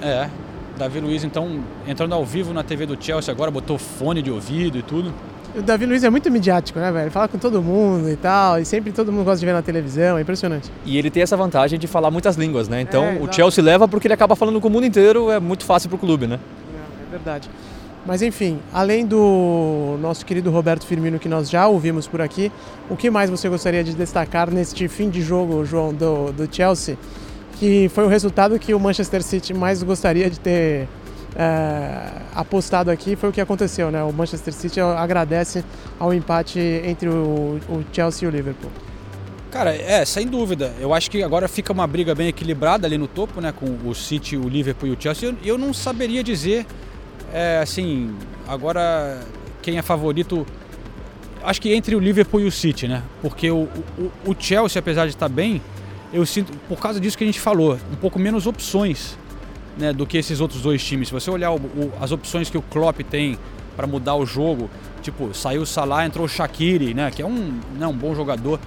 [0.01, 0.29] É.
[0.77, 4.77] Davi Luiz, então, entrando ao vivo na TV do Chelsea agora, botou fone de ouvido
[4.77, 5.11] e tudo.
[5.57, 7.05] O Davi Luiz é muito midiático, né, velho?
[7.05, 9.61] Ele fala com todo mundo e tal, e sempre todo mundo gosta de ver na
[9.63, 10.71] televisão, é impressionante.
[10.85, 12.79] E ele tem essa vantagem de falar muitas línguas, né?
[12.81, 13.31] Então É, o.
[13.33, 16.27] Chelsea leva porque ele acaba falando com o mundo inteiro, é muito fácil pro clube,
[16.27, 16.39] né?
[16.75, 17.49] É, é verdade.
[18.05, 22.51] Mas enfim, além do nosso querido Roberto Firmino que nós já ouvimos por aqui,
[22.89, 26.97] o que mais você gostaria de destacar neste fim de jogo, João, do, do Chelsea,
[27.59, 30.87] que foi o resultado que o Manchester City mais gostaria de ter
[31.37, 34.03] é, apostado aqui, foi o que aconteceu, né?
[34.03, 35.63] O Manchester City agradece
[35.99, 38.71] ao empate entre o, o Chelsea e o Liverpool.
[39.51, 40.73] Cara, é, sem dúvida.
[40.79, 43.51] Eu acho que agora fica uma briga bem equilibrada ali no topo, né?
[43.51, 45.29] Com o City, o Liverpool e o Chelsea.
[45.29, 46.65] Eu, eu não saberia dizer,
[47.31, 48.15] é, assim,
[48.47, 49.21] agora
[49.61, 50.45] quem é favorito.
[51.43, 53.03] Acho que entre o Liverpool e o City, né?
[53.21, 55.61] Porque o, o, o Chelsea, apesar de estar bem,
[56.11, 59.17] eu sinto, por causa disso que a gente falou, um pouco menos opções
[59.77, 61.07] né, do que esses outros dois times.
[61.07, 63.37] Se você olhar o, o, as opções que o Klopp tem
[63.75, 64.69] para mudar o jogo,
[65.01, 68.59] tipo, saiu o Salah, entrou o Shaqiri, né, que é um, né, um bom jogador.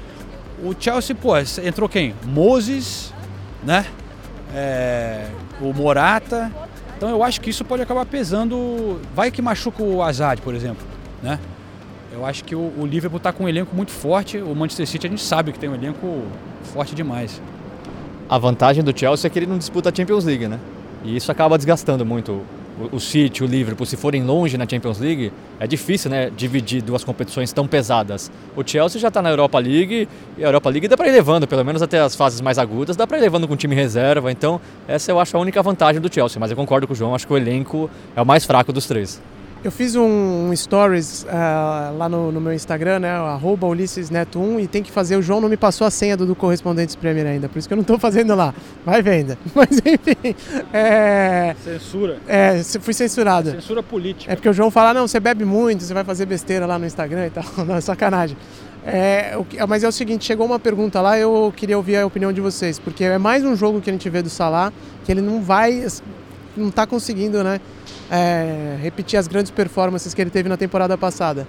[0.63, 1.33] O Chelsea, pô,
[1.65, 2.15] entrou quem?
[2.25, 3.13] Moses,
[3.65, 3.87] né?
[4.55, 5.27] É,
[5.61, 6.53] o Morata.
[6.97, 9.01] Então eu acho que isso pode acabar pesando.
[9.15, 10.85] Vai que machuca o Azad, por exemplo,
[11.23, 11.39] né?
[12.13, 14.37] Eu acho que o, o Liverpool está com um elenco muito forte.
[14.39, 16.25] O Manchester City a gente sabe que tem um elenco
[16.75, 17.41] forte demais.
[18.29, 20.59] A vantagem do Chelsea é que ele não disputa a Champions League, né?
[21.05, 22.43] E isso acaba desgastando muito
[22.81, 26.83] o, o City, o Liverpool, se forem longe na Champions League, é difícil, né, dividir
[26.83, 28.31] duas competições tão pesadas.
[28.57, 30.09] O Chelsea já está na Europa League
[30.39, 32.97] e a Europa League dá para ir levando, pelo menos até as fases mais agudas,
[32.97, 34.33] dá para ir levando com time reserva.
[34.33, 37.15] Então, essa eu acho a única vantagem do Chelsea, mas eu concordo com o João,
[37.15, 39.21] acho que o elenco é o mais fraco dos três.
[39.63, 43.11] Eu fiz um, um stories uh, lá no, no, meu Instagram, né?
[43.11, 45.17] Arroba UlissesNeto1 e tem que fazer.
[45.17, 47.75] O João não me passou a senha do, do Correspondentes Premier ainda, por isso que
[47.75, 48.55] eu não estou fazendo lá.
[48.87, 49.37] Vai venda.
[49.55, 50.35] Mas enfim.
[50.73, 52.17] É, Censura.
[52.27, 53.51] É, fui censurado.
[53.51, 54.33] Censura política.
[54.33, 56.87] É porque o João fala: não, você bebe muito, você vai fazer besteira lá no
[56.87, 57.45] Instagram e tal.
[57.67, 58.39] Não, é sacanagem.
[58.85, 59.35] É,
[59.69, 62.79] mas é o seguinte, chegou uma pergunta lá, eu queria ouvir a opinião de vocês,
[62.79, 64.73] porque é mais um jogo que a gente vê do Salah,
[65.05, 65.87] que ele não vai,
[66.57, 67.61] não está conseguindo, né?
[68.11, 71.47] é, repetir as grandes performances que ele teve na temporada passada.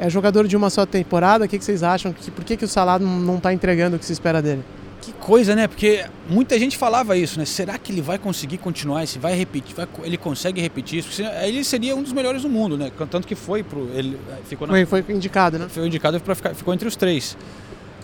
[0.00, 2.12] É jogador de uma só temporada, o que, que vocês acham?
[2.12, 4.64] Que, por que, que o Salah não está entregando o que se espera dele?
[5.02, 5.66] Que coisa, né?
[5.66, 7.44] Porque muita gente falava isso, né?
[7.44, 9.06] Será que ele vai conseguir continuar?
[9.06, 11.22] Se vai repetir, vai, ele consegue repetir isso?
[11.42, 12.90] Ele seria um dos melhores do mundo, né?
[13.10, 15.66] Tanto que foi pro, ele ficou na, foi, foi indicado, né?
[15.68, 17.36] Foi indicado para ficar, ficou entre os três.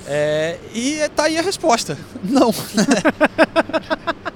[0.07, 1.97] É, e tá aí a resposta.
[2.25, 2.53] Não.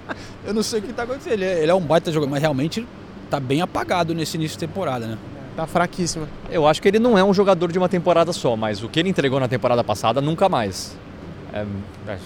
[0.49, 1.35] Eu não sei o que está acontecendo.
[1.35, 2.87] Ele é, ele é um baita jogador, mas realmente
[3.29, 5.19] tá bem apagado nesse início de temporada, né?
[5.55, 6.27] Tá fraquíssimo.
[6.51, 8.99] Eu acho que ele não é um jogador de uma temporada só, mas o que
[8.99, 10.97] ele entregou na temporada passada, nunca mais.
[11.53, 11.67] É,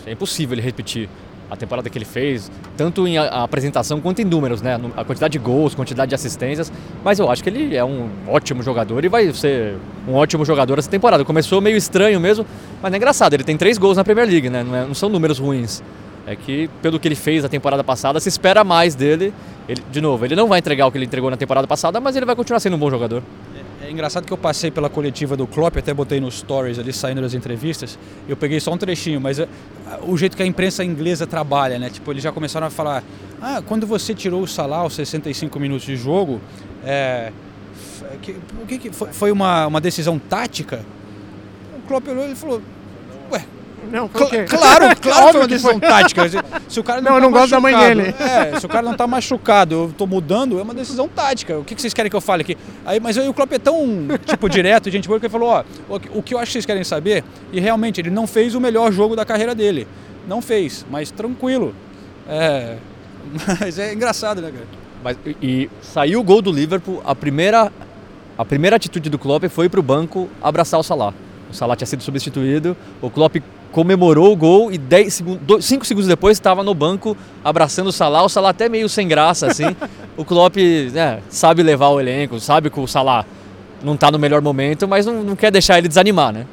[0.07, 1.09] é impossível ele repetir
[1.51, 4.81] a temporada que ele fez, tanto em apresentação quanto em números, né?
[4.97, 6.73] A quantidade de gols, quantidade de assistências.
[7.03, 9.75] Mas eu acho que ele é um ótimo jogador e vai ser
[10.07, 11.25] um ótimo jogador essa temporada.
[11.25, 12.47] Começou meio estranho mesmo,
[12.81, 14.63] mas é engraçado, ele tem três gols na Premier League, né?
[14.63, 15.83] Não, é, não são números ruins.
[16.27, 19.35] É que, pelo que ele fez a temporada passada, se espera mais dele
[19.69, 22.17] ele, de novo, ele não vai entregar o que ele entregou na temporada passada, mas
[22.17, 23.23] ele vai continuar sendo um bom jogador.
[23.81, 26.93] É, é engraçado que eu passei pela coletiva do Klopp, até botei nos stories ali
[26.93, 27.99] saindo das entrevistas.
[28.29, 29.49] Eu peguei só um trechinho, mas é,
[30.03, 31.91] o jeito que a imprensa inglesa trabalha, né?
[31.91, 33.05] Tipo, eles já começaram a falar:
[33.41, 36.41] "Ah, quando você tirou o Salah aos 65 minutos de jogo,
[36.85, 37.33] é,
[38.21, 40.85] que, que, que foi, foi uma, uma decisão tática?"
[41.79, 42.61] O Klopp olhou e falou:
[43.31, 43.45] "Ué,
[43.91, 46.23] não, Cl claro, claro foi uma decisão tática.
[46.69, 48.15] Se o cara não, não, tá não gosto da mãe dele.
[48.19, 51.59] É, se o cara não tá machucado, eu tô mudando, é uma decisão tática.
[51.59, 52.57] O que, que vocês querem que eu fale aqui?
[52.85, 55.49] Aí, mas aí o Klopp é tão, tipo, direto, gente boa, que ele falou,
[55.89, 58.61] ó, o que eu acho que vocês querem saber, e realmente, ele não fez o
[58.61, 59.87] melhor jogo da carreira dele.
[60.27, 61.75] Não fez, mas tranquilo.
[62.29, 62.77] É,
[63.61, 64.67] mas é engraçado, né, cara?
[65.03, 67.73] Mas, e, e saiu o gol do Liverpool, a primeira,
[68.39, 71.13] a primeira atitude do Klopp foi pro banco abraçar o Salah.
[71.51, 73.37] O Salah tinha sido substituído, o Klopp
[73.73, 74.79] comemorou o gol e
[75.61, 79.47] 5 segundos depois estava no banco abraçando o Salah, o Salah até meio sem graça
[79.47, 79.75] assim.
[80.17, 80.57] o Klopp
[80.93, 83.25] né, sabe levar o elenco, sabe que o Salah
[83.83, 86.47] não está no melhor momento, mas não, não, quer deixar ele desanimar, né?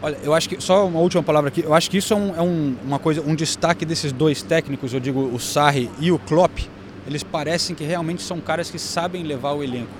[0.00, 1.62] Olha, eu acho que só uma última palavra aqui.
[1.62, 4.94] Eu acho que isso é, um, é um, uma coisa, um destaque desses dois técnicos,
[4.94, 6.58] eu digo o Sarri e o Klopp.
[7.06, 9.90] Eles parecem que realmente são caras que sabem levar o elenco,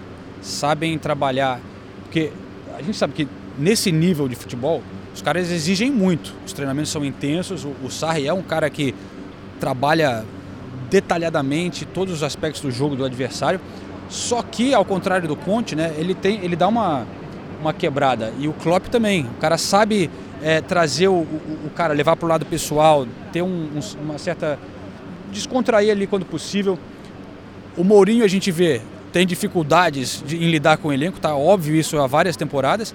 [0.40, 1.60] sabem trabalhar,
[2.02, 2.30] porque
[2.78, 4.82] a gente sabe que nesse nível de futebol
[5.14, 7.64] os caras exigem muito, os treinamentos são intensos.
[7.64, 8.92] O, o Sarri é um cara que
[9.60, 10.24] trabalha
[10.90, 13.60] detalhadamente todos os aspectos do jogo do adversário.
[14.08, 17.06] Só que, ao contrário do Conte, né, ele, tem, ele dá uma,
[17.60, 18.32] uma quebrada.
[18.40, 19.24] E o Klopp também.
[19.24, 20.10] O cara sabe
[20.42, 24.18] é, trazer o, o, o, cara, levar para o lado pessoal, ter um, um, uma
[24.18, 24.58] certa.
[25.32, 26.76] descontrair ali quando possível.
[27.76, 28.80] O Mourinho a gente vê
[29.12, 32.92] tem dificuldades de, em lidar com o elenco, tá óbvio isso há várias temporadas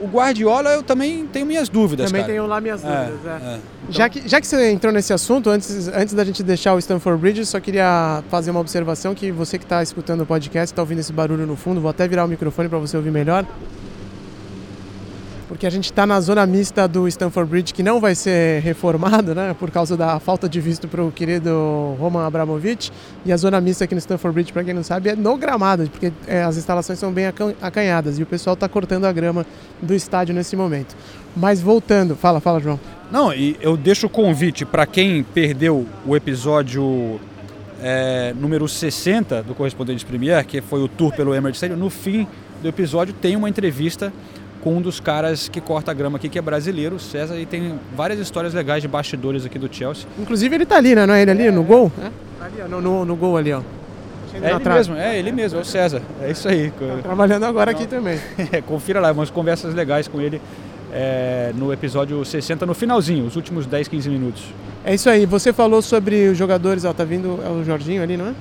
[0.00, 2.32] O Guardiola eu também tenho minhas dúvidas, Também cara.
[2.32, 3.42] tenho lá minhas É, dúvidas.
[3.42, 3.46] é.
[3.54, 3.58] é.
[3.90, 7.20] Já, que, já que você entrou nesse assunto, antes, antes da gente deixar o Stanford
[7.20, 11.00] Bridge, só queria fazer uma observação que você que está escutando o podcast, está ouvindo
[11.00, 13.44] esse barulho no fundo, vou até virar o microfone para você ouvir melhor.
[15.48, 19.34] Porque a gente está na zona mista do Stanford Bridge, que não vai ser reformado,
[19.34, 19.56] né?
[19.58, 22.92] Por causa da falta de visto para o querido Roman Abramovich.
[23.24, 25.88] E a zona mista aqui no Stanford Bridge, para quem não sabe, é no gramado,
[25.88, 29.46] porque é, as instalações são bem acan- acanhadas e o pessoal está cortando a grama
[29.80, 30.94] do estádio nesse momento.
[31.34, 32.78] Mas voltando, fala, fala, João.
[33.10, 37.18] Não, e eu deixo o convite para quem perdeu o episódio
[37.82, 41.78] é, número 60 do Correspondente Premier, que foi o tour pelo Emirates Stadium.
[41.78, 42.26] No fim
[42.62, 44.12] do episódio tem uma entrevista
[44.68, 47.46] com um dos caras que corta a grama aqui, que é brasileiro, o César, e
[47.46, 50.06] tem várias histórias legais de bastidores aqui do Chelsea.
[50.18, 51.06] Inclusive ele tá ali, né?
[51.06, 51.90] Não é ele ali no gol?
[52.38, 53.62] Ali, ó, no, no, no gol ali, ó.
[54.34, 56.02] É ele mesmo, é ele mesmo, é o César.
[56.20, 56.70] É isso aí.
[57.02, 58.20] Trabalhando agora aqui também.
[58.52, 60.38] É, confira lá, umas conversas legais com ele
[60.92, 64.42] é, no episódio 60, no finalzinho, os últimos 10, 15 minutos.
[64.84, 65.24] É isso aí.
[65.24, 68.34] Você falou sobre os jogadores, ó, tá vindo é o Jorginho ali, não é?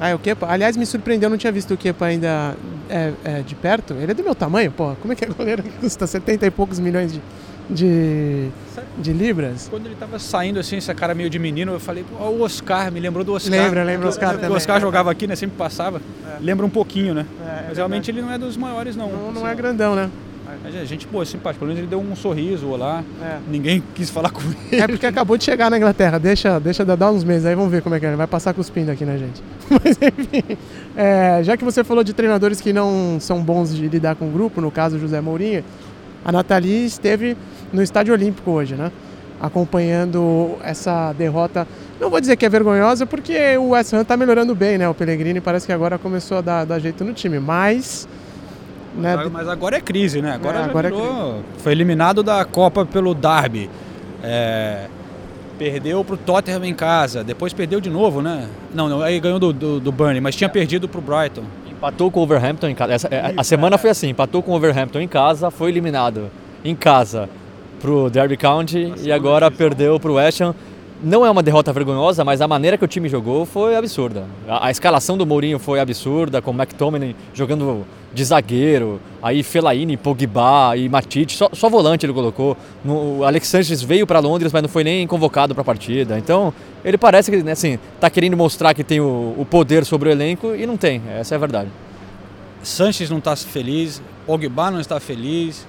[0.00, 0.46] Ah, é o Kepa?
[0.50, 2.54] Aliás, me surpreendeu, eu não tinha visto o Kepa ainda
[2.88, 3.94] é, é, de perto.
[3.94, 4.94] Ele é do meu tamanho, pô.
[5.00, 7.20] Como é que é goleiro que custa 70 e poucos milhões de,
[7.70, 8.48] de,
[8.98, 9.68] de libras?
[9.70, 12.92] Quando ele tava saindo assim, essa cara meio de menino, eu falei, ó, o Oscar,
[12.92, 13.58] me lembrou do Oscar.
[13.58, 14.56] Lembra, lembra o Oscar O também.
[14.56, 15.34] Oscar jogava aqui, né?
[15.34, 16.00] Sempre passava.
[16.42, 17.24] Lembra um pouquinho, né?
[17.40, 19.08] É, Mas realmente ele não é dos maiores, não.
[19.10, 20.10] Não, não Assim, é grandão, né?
[20.62, 21.58] Mas é gente boa, simpática.
[21.58, 23.02] Pelo menos ele deu um sorriso lá.
[23.22, 23.38] É.
[23.48, 24.82] Ninguém quis falar com ele.
[24.82, 26.18] É porque acabou de chegar na Inglaterra.
[26.18, 28.10] Deixa, deixa dar uns meses aí, vamos ver como é que é.
[28.10, 29.42] Ele vai passar cuspindo aqui na gente.
[29.70, 30.56] Mas enfim,
[30.96, 34.30] é, já que você falou de treinadores que não são bons de lidar com o
[34.30, 35.64] grupo, no caso José Mourinho,
[36.24, 37.36] a Nathalie esteve
[37.72, 38.90] no Estádio Olímpico hoje, né?
[39.40, 41.66] Acompanhando essa derrota.
[42.00, 44.88] Não vou dizer que é vergonhosa, porque o West Ham tá melhorando bem, né?
[44.88, 48.08] O Pellegrini parece que agora começou a dar, dar jeito no time, mas.
[48.96, 50.32] Né, Mas- Mas agora é crise, né?
[50.34, 53.68] Agora, É, agora é virou- Foi eliminado da Copa pelo Derby.
[54.22, 54.86] É,
[55.58, 57.24] Perdeu pro Tottenham em casa.
[57.24, 58.46] Depois perdeu de novo, né?
[58.74, 61.44] Não, não aí ganhou do, do, do Burnley, mas tinha perdido pro Brighton.
[61.70, 62.92] Empatou com o Overhampton em casa.
[62.92, 66.30] Essa- é, a semana foi assim, empatou com o Overhampton em casa, foi eliminado
[66.62, 67.26] em casa
[67.80, 70.54] pro Derby County e agora perdeu pro West Ham.
[71.02, 74.24] Não é uma derrota vergonhosa, mas a maneira que o time jogou foi absurda.
[74.48, 79.98] A, a escalação do Mourinho foi absurda, com o McTominay jogando de zagueiro, aí Fellaini,
[79.98, 82.56] Pogba e Matite, só, só volante ele colocou.
[82.82, 86.18] No, o Alex Sanches veio para Londres, mas não foi nem convocado para a partida.
[86.18, 90.08] Então, ele parece que né, assim, tá querendo mostrar que tem o, o poder sobre
[90.08, 91.68] o elenco e não tem, essa é a verdade.
[92.62, 95.66] Sanches não está feliz, Pogba não está feliz.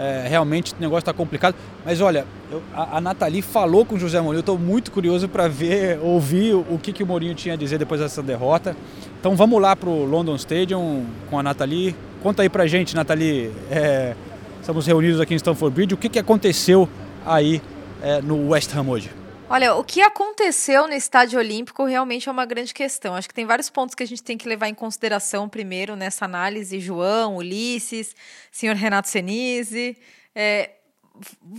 [0.00, 1.56] É, realmente o negócio está complicado.
[1.84, 4.38] Mas olha, eu- a, a Nathalie falou com o José Mourinho.
[4.38, 7.78] Eu estou muito curioso para ver, ouvir o que, que o Mourinho tinha a dizer
[7.78, 8.76] depois dessa derrota.
[9.18, 11.96] Então vamos lá para o London Stadium com a Nathalie.
[12.22, 13.50] Conta aí pra gente, Nathalie.
[13.70, 14.14] é,
[14.60, 15.94] estamos reunidos aqui em Stamford Bridge.
[15.94, 16.88] O que, que aconteceu
[17.26, 17.60] aí
[18.00, 19.10] é, no West Ham hoje?
[19.50, 23.14] Olha, o que aconteceu no Estádio Olímpico realmente é uma grande questão.
[23.14, 26.26] Acho que tem vários pontos que a gente tem que levar em consideração primeiro nessa
[26.26, 26.78] análise.
[26.78, 28.14] João, Ulisses,
[28.52, 29.96] senhor Renato Senise.
[30.34, 30.72] É,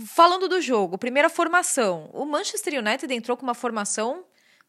[0.06, 2.08] falando do jogo, primeira formação.
[2.12, 4.24] O Manchester United entrou com uma formação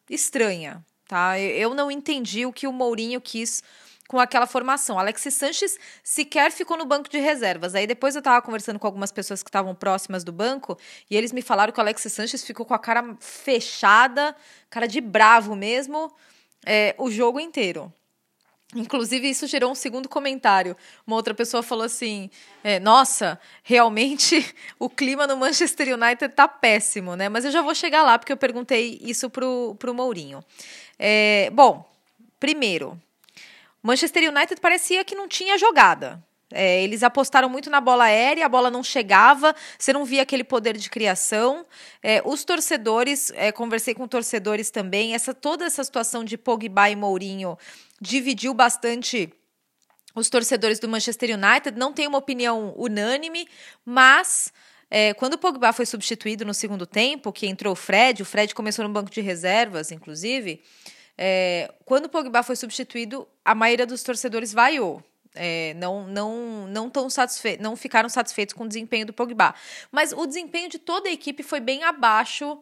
[0.09, 1.39] estranha, tá?
[1.39, 3.61] Eu não entendi o que o Mourinho quis
[4.11, 4.99] com aquela formação.
[4.99, 7.73] Alexis Sanches sequer ficou no banco de reservas.
[7.73, 10.77] Aí depois eu estava conversando com algumas pessoas que estavam próximas do banco
[11.09, 14.35] e eles me falaram que o Alexis Sanches ficou com a cara fechada,
[14.69, 16.13] cara de bravo mesmo,
[16.65, 17.89] é, o jogo inteiro.
[18.75, 20.75] Inclusive, isso gerou um segundo comentário.
[21.07, 22.29] Uma outra pessoa falou assim:
[22.65, 24.45] é, Nossa, realmente
[24.77, 27.29] o clima no Manchester United tá péssimo, né?
[27.29, 30.43] Mas eu já vou chegar lá, porque eu perguntei isso pro, pro Mourinho.
[30.99, 31.89] É, bom,
[32.41, 33.01] primeiro,
[33.81, 36.23] Manchester United parecia que não tinha jogada.
[36.53, 40.43] É, eles apostaram muito na bola aérea, a bola não chegava, você não via aquele
[40.43, 41.65] poder de criação.
[42.03, 46.95] É, os torcedores, é, conversei com torcedores também, essa toda essa situação de Pogba e
[46.95, 47.57] Mourinho
[47.99, 49.31] dividiu bastante
[50.13, 51.77] os torcedores do Manchester United.
[51.77, 53.47] Não tem uma opinião unânime,
[53.85, 54.51] mas
[54.89, 58.53] é, quando o Pogba foi substituído no segundo tempo, que entrou o Fred, o Fred
[58.53, 60.61] começou no banco de reservas, inclusive.
[61.23, 65.03] É, quando o Pogba foi substituído, a maioria dos torcedores vaiou.
[65.35, 67.07] É, não, não, não, tão
[67.59, 69.53] não ficaram satisfeitos com o desempenho do Pogba.
[69.91, 72.57] Mas o desempenho de toda a equipe foi bem abaixo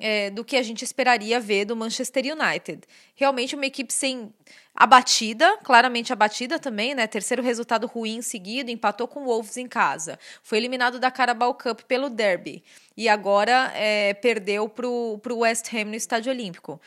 [0.00, 2.80] é, do que a gente esperaria ver do Manchester United.
[3.14, 4.32] Realmente uma equipe sem
[4.74, 7.06] abatida, claramente abatida também, né?
[7.06, 10.18] Terceiro resultado ruim seguido, empatou com o Wolves em casa.
[10.42, 12.64] Foi eliminado da Carabao Cup pelo Derby.
[12.96, 16.80] E agora é, perdeu para o West Ham no Estádio Olímpico.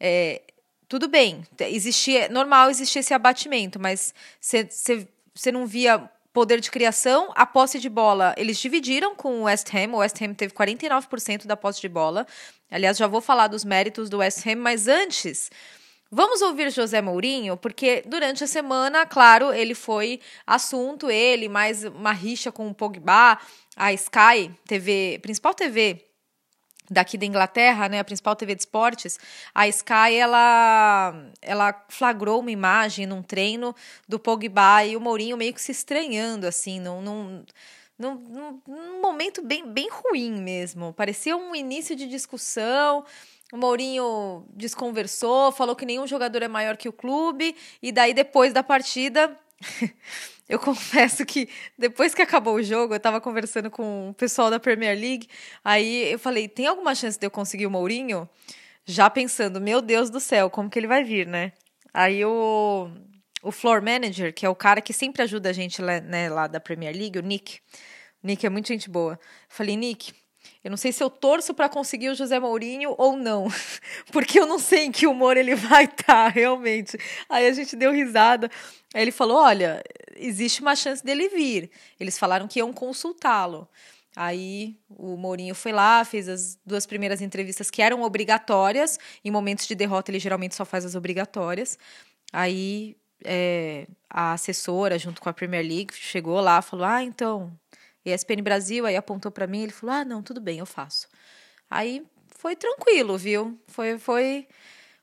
[0.00, 0.42] É,
[0.88, 7.46] tudo bem, existia, normal existir esse abatimento, mas você não via poder de criação, a
[7.46, 9.94] posse de bola, eles dividiram com o West Ham.
[9.94, 12.26] O West Ham teve 49% da posse de bola.
[12.70, 15.50] Aliás, já vou falar dos méritos do West Ham, mas antes,
[16.08, 22.12] Vamos ouvir José Mourinho, porque durante a semana, claro, ele foi assunto, ele, mais uma
[22.12, 23.36] rixa com o Pogba,
[23.74, 26.05] a Sky, TV, principal TV
[26.90, 29.18] daqui da Inglaterra, né, a principal TV de esportes,
[29.54, 33.74] a Sky ela ela flagrou uma imagem num treino
[34.08, 37.44] do Pogba e o Mourinho meio que se estranhando assim, num, num,
[37.98, 40.92] num, num momento bem, bem ruim mesmo.
[40.92, 43.04] Parecia um início de discussão.
[43.52, 48.52] O Mourinho desconversou, falou que nenhum jogador é maior que o clube, e daí depois
[48.52, 49.38] da partida
[50.48, 54.60] Eu confesso que depois que acabou o jogo, eu tava conversando com o pessoal da
[54.60, 55.28] Premier League,
[55.64, 58.28] aí eu falei, tem alguma chance de eu conseguir o Mourinho?
[58.84, 61.52] Já pensando, meu Deus do céu, como que ele vai vir, né?
[61.92, 62.88] Aí o,
[63.42, 66.60] o floor manager, que é o cara que sempre ajuda a gente né, lá da
[66.60, 67.60] Premier League, o Nick.
[68.22, 69.18] O Nick é muito gente boa.
[69.48, 70.12] Falei, Nick,
[70.64, 73.46] eu não sei se eu torço para conseguir o José Mourinho ou não,
[74.12, 76.98] porque eu não sei em que humor ele vai estar tá, realmente.
[77.28, 78.50] Aí a gente deu risada.
[78.94, 79.82] Aí ele falou: Olha,
[80.16, 81.70] existe uma chance dele vir.
[82.00, 83.68] Eles falaram que iam consultá-lo.
[84.16, 88.98] Aí o Mourinho foi lá, fez as duas primeiras entrevistas que eram obrigatórias.
[89.22, 91.78] Em momentos de derrota, ele geralmente só faz as obrigatórias.
[92.32, 97.52] Aí é, a assessora, junto com a Premier League, chegou lá falou: Ah, então,
[98.10, 101.08] ESPN Brasil, aí apontou para mim, ele falou: "Ah, não, tudo bem, eu faço".
[101.70, 102.04] Aí
[102.36, 103.58] foi tranquilo, viu?
[103.66, 104.46] Foi foi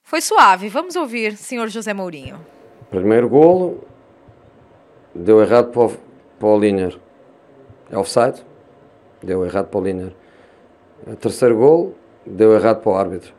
[0.03, 0.69] foi suave.
[0.69, 2.39] Vamos ouvir, senhor José Mourinho.
[2.89, 3.83] Primeiro golo
[5.15, 5.97] deu errado para o,
[6.39, 6.99] para o Liner.
[7.91, 8.43] É offside?
[9.21, 10.13] Deu errado para o Liner.
[11.05, 13.33] O terceiro gol deu errado para o árbitro.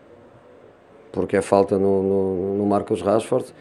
[1.12, 3.54] Porque é falta no, no, no Marcos Rashford,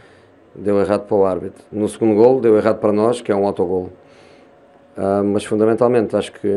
[0.56, 1.64] deu errado para o árbitro.
[1.72, 3.92] No segundo gol deu errado para nós, que é um autogol.
[4.98, 6.48] Uh, mas fundamentalmente acho que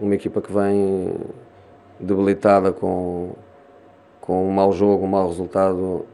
[0.00, 1.14] uma equipa que vem
[2.00, 3.32] debilitada com,
[4.20, 6.06] com um mau jogo, um mau resultado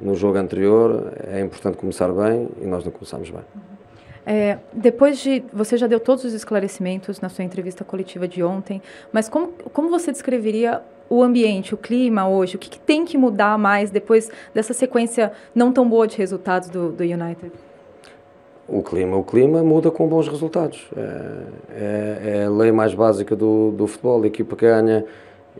[0.00, 3.42] no jogo anterior, é importante começar bem e nós não começamos bem.
[4.26, 5.42] É, depois de.
[5.52, 9.88] Você já deu todos os esclarecimentos na sua entrevista coletiva de ontem, mas como, como
[9.88, 12.56] você descreveria o ambiente, o clima hoje?
[12.56, 16.68] O que, que tem que mudar mais depois dessa sequência não tão boa de resultados
[16.68, 17.50] do, do United?
[18.72, 20.88] O clima, o clima muda com bons resultados.
[20.96, 21.42] É,
[21.74, 24.22] é, é a lei mais básica do, do futebol.
[24.22, 25.04] A equipa que ganha,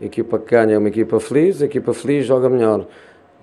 [0.01, 2.87] a equipa que ganha é uma equipa feliz, a equipa feliz joga melhor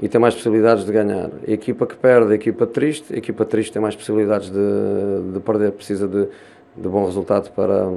[0.01, 1.31] e tem mais possibilidades de ganhar.
[1.47, 5.41] A equipa que perde, a equipa triste, a equipa triste tem mais possibilidades de, de
[5.41, 6.29] perder, precisa de,
[6.75, 7.93] de bom resultado para,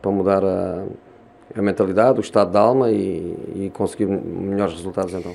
[0.00, 0.84] para mudar a,
[1.56, 5.34] a mentalidade, o estado da alma e, e conseguir melhores resultados então.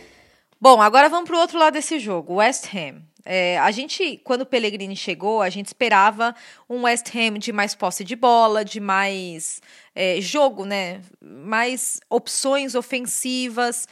[0.63, 3.01] Bom, agora vamos para o outro lado desse jogo, West Ham.
[3.25, 6.35] É, a gente, quando o Pellegrini chegou, a gente esperava
[6.69, 9.59] um West Ham de mais posse de bola, de mais
[9.95, 11.01] é, jogo, né?
[11.19, 13.87] Mais opções ofensivas.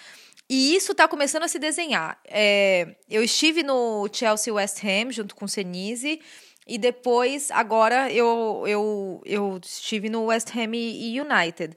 [0.48, 2.20] E isso está começando a se desenhar.
[2.24, 6.22] É, eu estive no Chelsea West Ham junto com o Senise.
[6.68, 11.76] E depois, agora, eu, eu, eu estive no West Ham United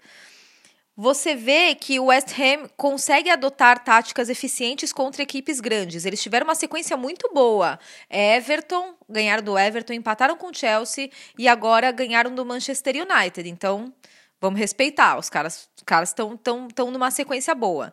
[0.97, 6.05] você vê que o West Ham consegue adotar táticas eficientes contra equipes grandes.
[6.05, 7.79] Eles tiveram uma sequência muito boa.
[8.11, 13.49] Everton, ganharam do Everton, empataram com o Chelsea e agora ganharam do Manchester United.
[13.49, 13.93] Então,
[14.41, 15.19] vamos respeitar.
[15.19, 17.93] Os caras os caras estão tão, tão numa sequência boa.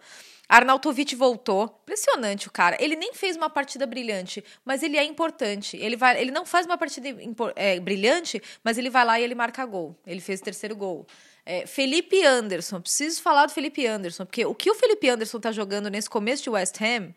[0.49, 1.79] Arnautovic voltou.
[1.83, 2.75] Impressionante o cara.
[2.79, 5.77] Ele nem fez uma partida brilhante, mas ele é importante.
[5.77, 7.07] Ele, vai, ele não faz uma partida
[7.55, 9.95] é, brilhante, mas ele vai lá e ele marca gol.
[10.05, 11.07] Ele fez o terceiro gol.
[11.51, 15.51] É, Felipe Anderson, preciso falar do Felipe Anderson, porque o que o Felipe Anderson tá
[15.51, 17.11] jogando nesse começo de West Ham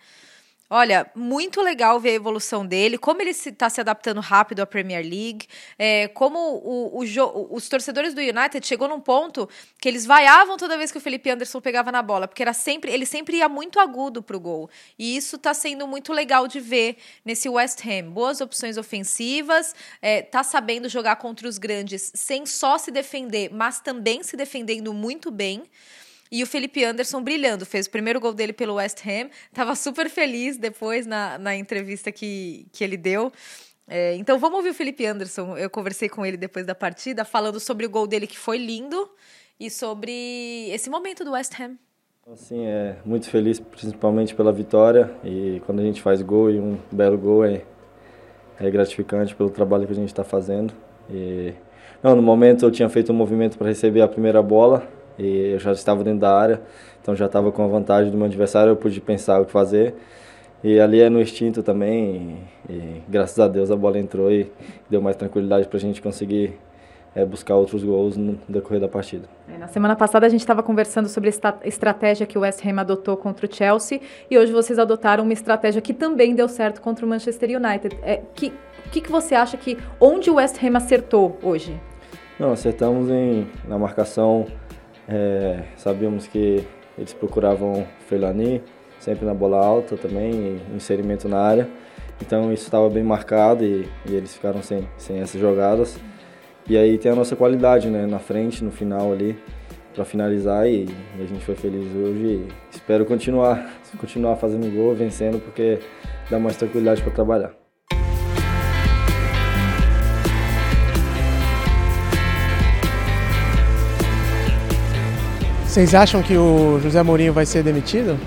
[0.74, 4.60] Olha, muito legal ver a evolução dele, como ele está se, tá se, adaptando rápido
[4.60, 5.46] à Premier League,
[5.78, 9.46] é, como o, o, os torcedores do United chegou num ponto
[9.78, 12.90] que eles vaiavam toda vez que o Felipe Anderson pegava na bola, porque era sempre
[12.90, 14.70] ele sempre ia muito agudo para o gol.
[14.98, 18.10] E isso está sendo muito legal de ver nesse West Ham.
[18.10, 23.78] Boas opções ofensivas, é, tá sabendo jogar contra os grandes sem só se defender, mas
[23.78, 25.64] também se defendendo muito bem.
[26.32, 29.28] E o Felipe Anderson brilhando, fez o primeiro gol dele pelo West Ham.
[29.52, 33.30] Tava super feliz depois na, na entrevista que, que ele deu.
[33.86, 35.58] É, então vamos ouvir o Felipe Anderson.
[35.58, 39.10] Eu conversei com ele depois da partida, falando sobre o gol dele que foi lindo
[39.60, 41.76] e sobre esse momento do West Ham.
[42.32, 46.78] Assim, é muito feliz principalmente pela vitória e quando a gente faz gol e um
[46.90, 47.62] belo gol é,
[48.58, 50.72] é gratificante pelo trabalho que a gente está fazendo.
[51.10, 51.52] E,
[52.02, 55.58] não, no momento eu tinha feito um movimento para receber a primeira bola, e eu
[55.58, 56.60] já estava dentro da área,
[57.00, 59.94] então já estava com a vantagem do meu adversário, eu pude pensar o que fazer.
[60.64, 62.38] E ali é no instinto também.
[62.68, 64.50] E, e graças a Deus a bola entrou e
[64.88, 66.56] deu mais tranquilidade para a gente conseguir
[67.14, 69.28] é, buscar outros gols no decorrer da partida.
[69.52, 72.80] É, na semana passada a gente estava conversando sobre a estratégia que o West Ham
[72.80, 74.00] adotou contra o Chelsea
[74.30, 77.98] e hoje vocês adotaram uma estratégia que também deu certo contra o Manchester United.
[78.02, 78.52] É, que,
[78.86, 81.78] o que, que você acha que onde o West Ham acertou hoje?
[82.38, 84.46] Não, acertamos em, na marcação.
[85.08, 86.64] É, sabíamos que
[86.96, 88.62] eles procuravam Feilani,
[88.98, 91.68] sempre na bola alta também, inserimento na área.
[92.20, 95.98] Então isso estava bem marcado e, e, eles ficaram sem, sem essas jogadas.
[96.68, 99.36] E aí tem a nossa qualidade né, na frente, no final ali,
[99.92, 100.84] para finalizar e,
[101.18, 105.80] e, a gente foi feliz hoje espero continuar, continuar fazendo gol, vencendo, porque
[106.30, 107.61] dá mais tranquilidade para trabalhar.
[115.72, 118.20] Vocês acham que o José Mourinho vai ser demitido?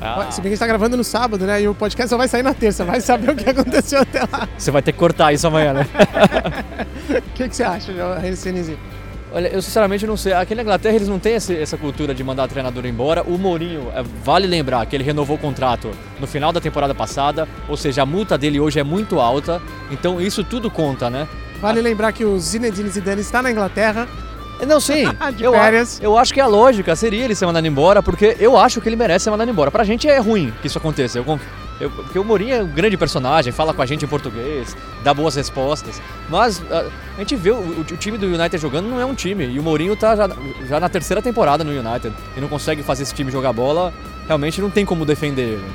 [0.00, 0.30] Ah.
[0.30, 1.60] Se bem que a gente tá gravando no sábado, né?
[1.60, 2.86] E o podcast só vai sair na terça.
[2.86, 4.48] Vai saber o que aconteceu até lá.
[4.56, 5.86] Você vai ter que cortar isso amanhã, né?
[7.18, 8.78] O que, que, você acha, Renzi?
[9.30, 10.32] Olha, eu sinceramente não sei.
[10.32, 13.22] Aqui na Inglaterra eles não têm esse, essa cultura de mandar treinador embora.
[13.22, 17.46] O Mourinho, é, vale lembrar que ele renovou o contrato no final da temporada passada,
[17.68, 19.60] ou seja, a multa dele hoje é muito alta.
[19.90, 21.28] Então isso tudo conta, né?
[21.60, 24.08] Vale lembrar que o Zinedine Zidane está na Inglaterra
[24.66, 25.04] não, sim.
[25.40, 25.52] eu,
[26.00, 28.96] eu acho que a lógica seria ele ser mandado embora, porque eu acho que ele
[28.96, 29.70] merece ser mandado embora.
[29.70, 31.18] Pra gente é ruim que isso aconteça.
[31.18, 31.40] Eu,
[31.80, 35.12] eu, porque o Mourinho é um grande personagem, fala com a gente em português, dá
[35.12, 36.00] boas respostas.
[36.28, 36.84] Mas a,
[37.16, 39.46] a gente vê o, o, time do United jogando não é um time.
[39.46, 40.28] E o Mourinho tá já,
[40.68, 43.92] já na terceira temporada no United e não consegue fazer esse time jogar bola.
[44.26, 45.72] Realmente não tem como defender ele.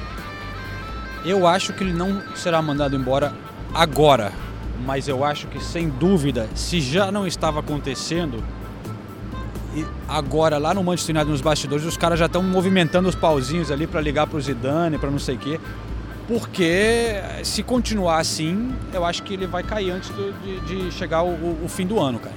[1.25, 3.33] Eu acho que ele não será mandado embora
[3.73, 4.31] agora.
[4.85, 8.41] Mas eu acho que, sem dúvida, se já não estava acontecendo,
[9.77, 13.69] e agora, lá no Manchester United, nos bastidores, os caras já estão movimentando os pauzinhos
[13.69, 15.59] ali para ligar para o Zidane, para não sei o quê.
[16.27, 17.13] Porque
[17.43, 21.63] se continuar assim, eu acho que ele vai cair antes do, de, de, chegar o,
[21.63, 22.35] o, fim do ano, cara.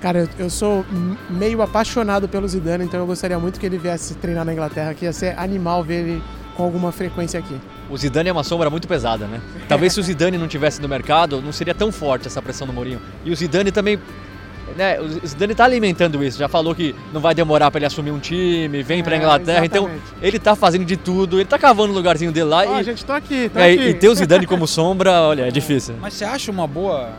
[0.00, 0.82] Cara, eu, sou
[1.28, 5.04] meio apaixonado pelo Zidane, então eu gostaria muito que ele viesse treinar na Inglaterra, que
[5.04, 6.22] ia ser animal ver ele
[6.56, 7.56] com alguma frequência aqui.
[7.90, 9.40] O Zidane é uma sombra muito pesada, né?
[9.68, 12.72] Talvez se o Zidane não tivesse no mercado, não seria tão forte essa pressão do
[12.72, 13.00] Mourinho.
[13.24, 13.98] E o Zidane também
[14.76, 18.10] né, o Zidane está alimentando isso, já falou que não vai demorar para ele assumir
[18.10, 19.90] um time, vem para a é, Inglaterra, então
[20.20, 22.64] ele está fazendo de tudo, ele está cavando o lugarzinho dele lá.
[22.66, 23.82] Oh, e, gente, tô aqui, tô é, aqui.
[23.82, 25.94] E ter o Zidane como sombra, olha, é difícil.
[26.00, 27.10] Mas você acha uma boa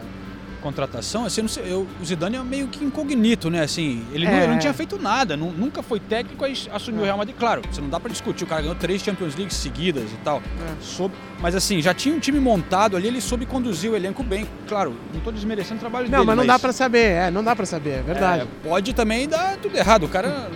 [0.59, 3.63] contratação, assim, sei, eu, o Zidane é meio que incognito, né?
[3.63, 4.31] Assim, ele, é.
[4.31, 7.35] não, ele não, tinha feito nada, não, nunca foi técnico, aí assumiu o Real Madrid.
[7.37, 10.37] Claro, você não dá para discutir, o cara ganhou três Champions League seguidas e tal.
[10.37, 10.81] É.
[10.81, 14.47] Soube, mas assim, já tinha um time montado ali, ele soube conduzir o elenco bem.
[14.67, 16.19] Claro, não estou desmerecendo o trabalho não, dele.
[16.19, 18.43] Não, mas não dá para saber, é, não dá para saber, é verdade.
[18.43, 20.49] É, pode também dar tudo errado, o cara,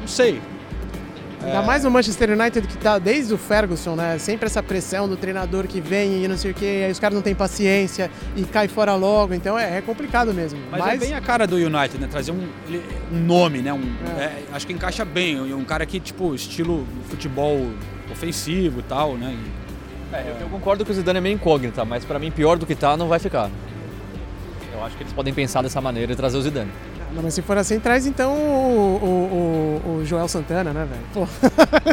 [0.00, 0.40] não sei.
[1.42, 1.62] Ainda é.
[1.62, 4.18] mais no Manchester United que tá desde o Ferguson, né?
[4.18, 7.14] Sempre essa pressão do treinador que vem e não sei o quê, aí os caras
[7.14, 10.60] não têm paciência e cai fora logo, então é, é complicado mesmo.
[10.70, 12.06] Mas, é Mas, é bem a cara do United, né?
[12.10, 12.48] Trazer um,
[13.12, 13.72] um nome, né?
[13.72, 13.82] Um,
[14.18, 14.24] é.
[14.24, 17.70] É, acho que encaixa bem, um cara que, tipo, estilo futebol
[18.10, 19.36] ofensivo e tal, né?
[20.12, 22.66] É, eu, eu concordo que o Zidane é meio incógnita, mas para mim pior do
[22.66, 23.48] que tá não vai ficar.
[24.72, 26.70] Eu acho que eles podem pensar dessa maneira e trazer o Zidane.
[27.14, 31.02] Não, mas se for assim, traz então o, o, o Joel Santana, né, velho?
[31.12, 31.26] Pô,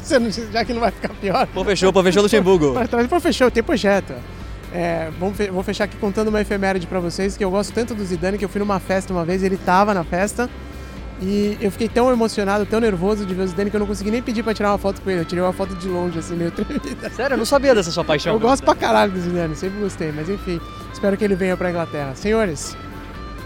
[0.52, 1.48] já que não vai ficar pior.
[1.48, 2.74] Pô, fechou, pô, fechou Luxemburgo.
[2.88, 4.14] Traz, pô, fechou, tem projeto.
[4.74, 5.10] É,
[5.52, 8.46] vou fechar aqui contando uma efeméride pra vocês, que eu gosto tanto do Zidane, que
[8.46, 10.50] eu fui numa festa uma vez, ele tava na festa,
[11.22, 14.12] e eu fiquei tão emocionado, tão nervoso de ver o Zidane, que eu não consegui
[14.12, 16.36] nem pedir pra tirar uma foto com ele, eu tirei uma foto de longe, assim,
[16.36, 17.10] meio tremida.
[17.10, 17.34] Sério?
[17.36, 18.34] Eu não sabia dessa sua paixão.
[18.34, 20.60] Eu gosto pra caralho do Zidane, sempre gostei, mas enfim,
[20.92, 22.14] espero que ele venha pra Inglaterra.
[22.14, 22.76] Senhores,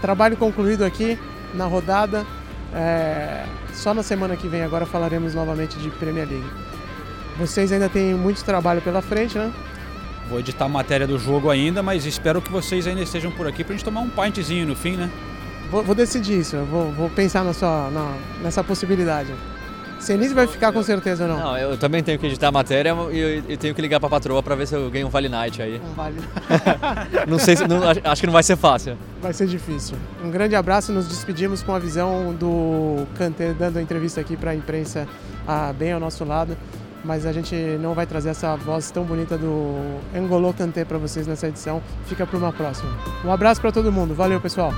[0.00, 1.16] trabalho concluído aqui
[1.54, 2.26] na rodada.
[2.74, 3.44] É,
[3.74, 6.50] só na semana que vem agora falaremos novamente de Premier League.
[7.38, 9.52] Vocês ainda têm muito trabalho pela frente, né?
[10.28, 13.64] Vou editar a matéria do jogo ainda, mas espero que vocês ainda estejam por aqui
[13.64, 15.10] pra gente tomar um pintzinho no fim, né?
[15.70, 19.34] Vou, vou decidir isso, vou, vou, pensar na sua, na, nessa possibilidade.
[20.02, 21.38] Senise vai ficar com certeza ou não?
[21.38, 22.92] Não, eu também tenho que editar a matéria
[23.48, 25.80] e tenho que ligar pra patroa pra ver se eu ganho um Vale Night aí.
[25.80, 26.16] Um Vale
[27.28, 28.98] Não sei se, não, acho que não vai ser fácil.
[29.20, 29.96] Vai ser difícil.
[30.24, 34.52] Um grande abraço, nos despedimos com a visão do Kanté dando a entrevista aqui pra
[34.52, 35.06] imprensa
[35.46, 36.56] ah, bem ao nosso lado.
[37.04, 41.28] Mas a gente não vai trazer essa voz tão bonita do Angolo Kanté para vocês
[41.28, 41.80] nessa edição.
[42.06, 42.90] Fica para uma próxima.
[43.24, 44.14] Um abraço para todo mundo.
[44.14, 44.72] Valeu, pessoal.